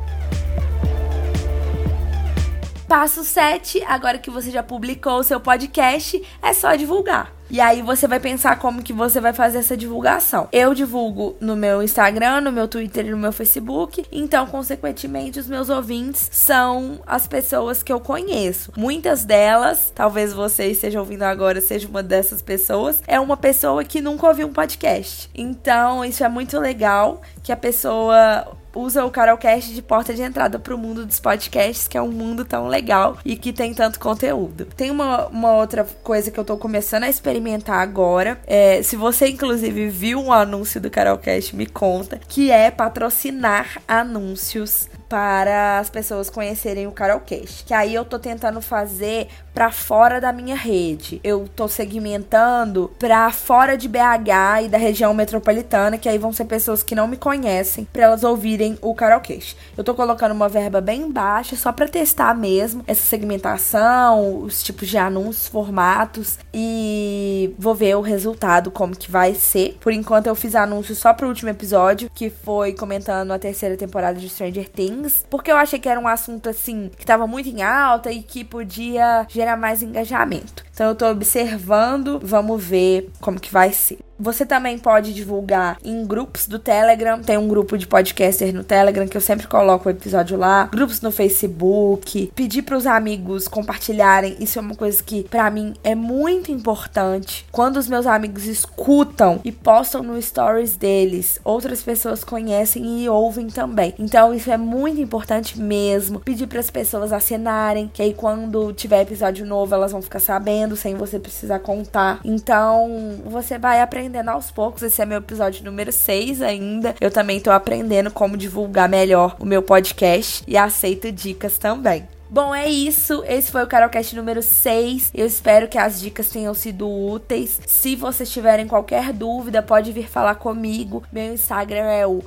Passo 2.88 3.26
7, 3.26 3.84
agora 3.84 4.18
que 4.18 4.30
você 4.30 4.50
já 4.50 4.64
publicou 4.64 5.20
o 5.20 5.24
seu 5.24 5.42
podcast, 5.42 6.24
é 6.42 6.54
só 6.54 6.74
divulgar. 6.74 7.36
E 7.50 7.60
aí 7.60 7.82
você 7.82 8.08
vai 8.08 8.20
pensar 8.20 8.60
como 8.60 8.82
que 8.82 8.94
você 8.94 9.20
vai 9.20 9.34
fazer 9.34 9.60
essa 9.60 9.76
divulgação. 9.76 10.48
Eu 10.52 10.74
divulgo 10.74 11.36
no 11.40 11.56
meu 11.56 11.82
Instagram, 11.84 12.42
no 12.42 12.52
meu 12.52 12.68
Twitter 12.68 13.06
e 13.06 13.12
no 13.12 13.18
meu 13.18 13.32
Facebook. 13.32 14.06
Então, 14.12 14.46
consequentemente, 14.48 15.40
os 15.40 15.48
meus 15.48 15.70
ouvintes 15.70 16.30
são 16.32 17.00
as 17.06 17.28
pessoas 17.28 17.84
que 17.84 17.92
eu 17.92 18.00
conheço. 18.00 18.72
Muitas 18.76 19.24
delas, 19.26 19.92
talvez 19.94 20.34
você 20.34 20.68
esteja 20.68 21.00
ouvindo 21.00 21.24
agora, 21.24 21.62
seja 21.62 21.88
uma 21.88 22.04
dessas 22.04 22.42
pessoas, 22.42 23.02
é 23.08 23.20
uma 23.20 23.38
pessoa 23.38 23.84
que 23.84 24.02
nunca 24.02 24.28
ouviu 24.28 24.48
um 24.48 24.54
podcast. 24.54 25.30
Então, 25.36 26.04
isso 26.04 26.24
é 26.24 26.30
muito 26.30 26.58
legal 26.60 27.22
que 27.44 27.52
a 27.52 27.58
pessoa 27.58 28.57
usa 28.78 29.04
o 29.06 29.12
Carolcast 29.12 29.74
de 29.74 29.82
porta 29.82 30.14
de 30.14 30.22
entrada 30.22 30.60
para 30.60 30.76
o 30.76 30.78
mundo 30.78 31.06
dos 31.06 31.20
podcasts, 31.20 31.88
que 31.88 31.98
é 31.98 32.02
um 32.02 32.12
mundo 32.12 32.46
tão 32.46 32.68
legal 32.68 33.18
e 33.26 33.36
que 33.36 33.52
tem 33.52 33.74
tanto 33.74 34.00
conteúdo. 34.00 34.66
Tem 34.76 34.92
uma, 34.92 35.28
uma 35.28 35.54
outra 35.54 35.86
coisa 36.04 36.32
que 36.32 36.40
eu 36.40 36.46
tô 36.46 36.58
começando 36.58 37.04
a 37.04 37.10
experimentar 37.10 37.80
agora. 37.80 38.40
É, 38.46 38.82
se 38.84 38.96
você, 38.96 39.28
inclusive, 39.28 39.90
viu 39.90 40.20
um 40.20 40.32
anúncio 40.32 40.80
do 40.80 40.90
Carolcast, 40.90 41.56
me 41.56 41.66
conta, 41.66 42.20
que 42.28 42.52
é 42.52 42.70
patrocinar 42.70 43.82
anúncios 43.88 44.88
para 45.10 45.80
as 45.80 45.90
pessoas 45.90 46.30
conhecerem 46.30 46.88
o 46.88 46.92
Carolcast. 46.92 47.64
Que 47.66 47.74
aí 47.74 47.94
eu 47.94 48.06
tô 48.06 48.20
tentando 48.20 48.62
fazer 48.62 49.28
para 49.54 49.72
fora 49.72 50.22
da 50.22 50.32
minha 50.32 50.56
rede. 50.56 51.20
Eu 51.24 51.48
tô 51.56 51.68
segmentando 51.68 52.92
para 53.00 53.32
fora 53.32 53.78
de 53.78 53.88
BH 53.88 54.66
e 54.66 54.68
da 54.68 54.78
região 54.78 55.14
metropolitana, 55.14 55.98
que 55.98 56.08
aí 56.08 56.18
vão 56.18 56.32
ser 56.32 56.46
pessoas 56.46 56.84
que 56.84 56.94
não 56.94 57.08
me 57.08 57.18
conhecem, 57.18 57.88
para 57.92 58.04
elas 58.04 58.24
ouvirem 58.24 58.78
o 58.82 58.94
Carolcast. 58.94 59.58
Eu 59.76 59.84
tô 59.84 59.96
colocando 59.96 60.32
uma 60.32 60.50
verba 60.50 60.80
bem 60.80 61.12
baixa 61.12 61.56
só 61.56 61.72
para 61.72 61.88
testar 61.88 62.36
mesmo 62.36 62.84
essa 62.86 63.02
segmentação, 63.02 64.42
os 64.44 64.62
tipos 64.62 64.88
de 64.88 64.98
anúncios, 64.98 65.48
formatos 65.48 66.38
e 66.54 67.54
vou 67.58 67.74
ver 67.74 67.96
o 67.96 68.02
resultado 68.02 68.70
como 68.70 68.96
que 68.96 69.10
vai 69.10 69.34
ser. 69.34 69.78
Por 69.80 69.92
enquanto 69.92 70.28
eu 70.28 70.36
fiz 70.36 70.56
anúncio 70.56 70.96
só 70.96 71.14
pro 71.14 71.28
último 71.28 71.50
episódio, 71.50 72.12
que 72.14 72.30
foi 72.30 72.74
comentando 72.74 73.32
a 73.32 73.40
terceira 73.40 73.76
temporada 73.76 74.20
de 74.20 74.30
Stranger 74.30 74.70
Things 74.70 74.97
porque 75.30 75.52
eu 75.52 75.58
achei 75.58 75.80
que 75.80 75.90
era 75.90 76.00
um 76.00 76.08
assunto 76.08 76.50
assim 76.50 76.90
que 76.98 77.06
tava 77.06 77.28
muito 77.28 77.50
em 77.50 77.62
alta 77.62 78.12
e 78.12 78.22
que 78.22 78.44
podia 78.44 79.26
gerar 79.30 79.58
mais 79.58 79.82
engajamento. 79.82 80.64
Então 80.74 80.88
eu 80.88 80.96
tô 80.96 81.08
observando, 81.10 82.20
vamos 82.22 82.64
ver 82.64 83.12
como 83.20 83.40
que 83.40 83.52
vai 83.52 83.72
ser. 83.72 84.00
Você 84.20 84.46
também 84.46 84.80
pode 84.80 85.14
divulgar 85.14 85.78
em 85.84 86.06
grupos 86.06 86.48
do 86.48 86.58
Telegram. 86.58 87.22
Tem 87.22 87.38
um 87.38 87.48
grupo 87.48 87.78
de 87.78 87.86
podcaster 87.86 88.54
no 88.54 88.64
Telegram 88.64 89.08
que 89.08 89.16
eu 89.16 89.22
sempre 89.22 89.46
coloco 89.46 89.88
o 89.88 89.92
episódio 89.92 90.38
lá. 90.38 90.66
Grupos 90.66 91.02
no 91.02 91.12
Facebook. 91.12 92.32
Pedir 92.36 92.64
para 92.64 92.78
os 92.78 92.88
amigos 92.88 93.48
compartilharem. 93.48 94.36
Isso 94.40 94.58
é 94.58 94.62
uma 94.62 94.74
coisa 94.74 95.04
que 95.04 95.24
para 95.24 95.50
mim 95.52 95.76
é 95.84 95.94
muito 95.94 96.52
importante. 96.52 97.46
Quando 97.52 97.78
os 97.78 97.88
meus 97.88 98.08
amigos 98.08 98.46
escutam 98.46 99.40
e 99.46 99.52
postam 99.52 100.02
no 100.02 100.20
stories 100.20 100.76
deles, 100.76 101.40
outras 101.44 101.84
pessoas 101.84 102.24
conhecem 102.24 103.04
e 103.04 103.10
ouvem 103.10 103.48
também. 103.48 103.94
Então 104.00 104.34
isso 104.34 104.50
é 104.50 104.58
muito 104.58 105.00
importante 105.00 105.60
mesmo. 105.60 106.20
Pedir 106.22 106.48
para 106.48 106.60
as 106.60 106.72
pessoas 106.72 107.14
assinarem, 107.14 107.92
que 107.94 108.02
aí 108.02 108.16
quando 108.16 108.74
tiver 108.74 109.04
episódio 109.04 109.46
novo 109.46 109.76
elas 109.76 109.92
vão 109.92 110.02
ficar 110.02 110.20
sabendo 110.20 110.76
sem 110.76 110.96
você 110.96 111.20
precisar 111.20 111.60
contar. 111.60 112.20
Então 112.26 113.22
você 113.26 113.60
vai 113.60 113.80
aprender 113.80 114.07
aprendendo 114.08 114.30
aos 114.30 114.50
poucos. 114.50 114.82
Esse 114.82 115.02
é 115.02 115.06
meu 115.06 115.18
episódio 115.18 115.64
número 115.66 115.92
6 115.92 116.42
ainda. 116.42 116.96
Eu 117.00 117.12
também 117.12 117.40
tô 117.40 117.52
aprendendo 117.52 118.10
como 118.10 118.38
divulgar 118.38 118.88
melhor 118.88 119.36
o 119.40 119.46
meu 119.46 119.62
podcast 119.62 120.44
e 120.48 120.58
aceito 120.58 121.12
dicas 121.12 121.58
também. 121.58 122.08
Bom, 122.30 122.54
é 122.54 122.68
isso. 122.68 123.24
Esse 123.26 123.50
foi 123.50 123.64
o 123.64 123.68
Carolcast 123.68 124.14
número 124.14 124.44
6. 124.44 125.12
Eu 125.14 125.26
espero 125.26 125.68
que 125.70 125.78
as 125.78 126.00
dicas 126.02 126.28
tenham 126.28 126.54
sido 126.54 126.90
úteis. 126.90 127.62
Se 127.66 127.96
vocês 127.96 128.30
tiverem 128.30 128.68
qualquer 128.68 129.14
dúvida, 129.14 129.62
pode 129.62 129.94
vir 129.94 130.10
falar 130.10 130.36
comigo. 130.36 131.04
Meu 131.10 131.34
Instagram 131.34 131.86
é 131.86 132.06
o 132.06 132.22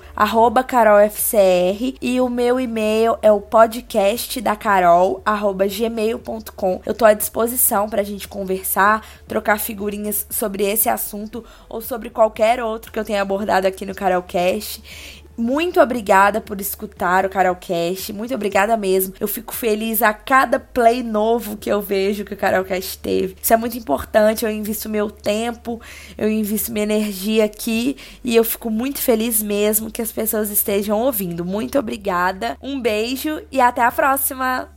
carolfcr 0.66 1.96
e 2.00 2.18
o 2.18 2.30
meu 2.30 2.58
e-mail 2.58 3.18
é 3.20 3.30
o 3.30 3.42
podcast 3.42 4.40
da 4.40 4.56
Carol, 4.56 5.22
gmail.com. 5.68 6.80
Eu 6.86 6.94
tô 6.94 7.04
à 7.04 7.12
disposição 7.12 7.86
pra 7.86 8.02
gente 8.02 8.26
conversar, 8.26 9.06
trocar 9.28 9.58
figurinhas 9.60 10.26
sobre 10.30 10.64
esse 10.64 10.88
assunto 10.88 11.44
ou 11.68 11.82
sobre 11.82 12.08
qualquer 12.08 12.62
outro 12.62 12.90
que 12.90 12.98
eu 12.98 13.04
tenha 13.04 13.20
abordado 13.20 13.66
aqui 13.66 13.84
no 13.84 13.94
Carolcast. 13.94 14.82
Muito 15.40 15.80
obrigada 15.80 16.38
por 16.38 16.60
escutar 16.60 17.24
o 17.24 17.30
Carolcast. 17.30 18.12
Muito 18.12 18.34
obrigada 18.34 18.76
mesmo. 18.76 19.14
Eu 19.18 19.26
fico 19.26 19.54
feliz 19.54 20.02
a 20.02 20.12
cada 20.12 20.60
play 20.60 21.02
novo 21.02 21.56
que 21.56 21.70
eu 21.70 21.80
vejo 21.80 22.26
que 22.26 22.34
o 22.34 22.36
Carolcast 22.36 22.98
teve. 22.98 23.36
Isso 23.40 23.54
é 23.54 23.56
muito 23.56 23.78
importante. 23.78 24.44
Eu 24.44 24.50
invisto 24.50 24.88
meu 24.88 25.10
tempo, 25.10 25.80
eu 26.18 26.30
invisto 26.30 26.70
minha 26.70 26.82
energia 26.82 27.46
aqui 27.46 27.96
e 28.22 28.36
eu 28.36 28.44
fico 28.44 28.68
muito 28.68 29.00
feliz 29.00 29.42
mesmo 29.42 29.90
que 29.90 30.02
as 30.02 30.12
pessoas 30.12 30.50
estejam 30.50 31.00
ouvindo. 31.00 31.42
Muito 31.42 31.78
obrigada. 31.78 32.58
Um 32.60 32.78
beijo 32.78 33.40
e 33.50 33.62
até 33.62 33.82
a 33.82 33.90
próxima. 33.90 34.68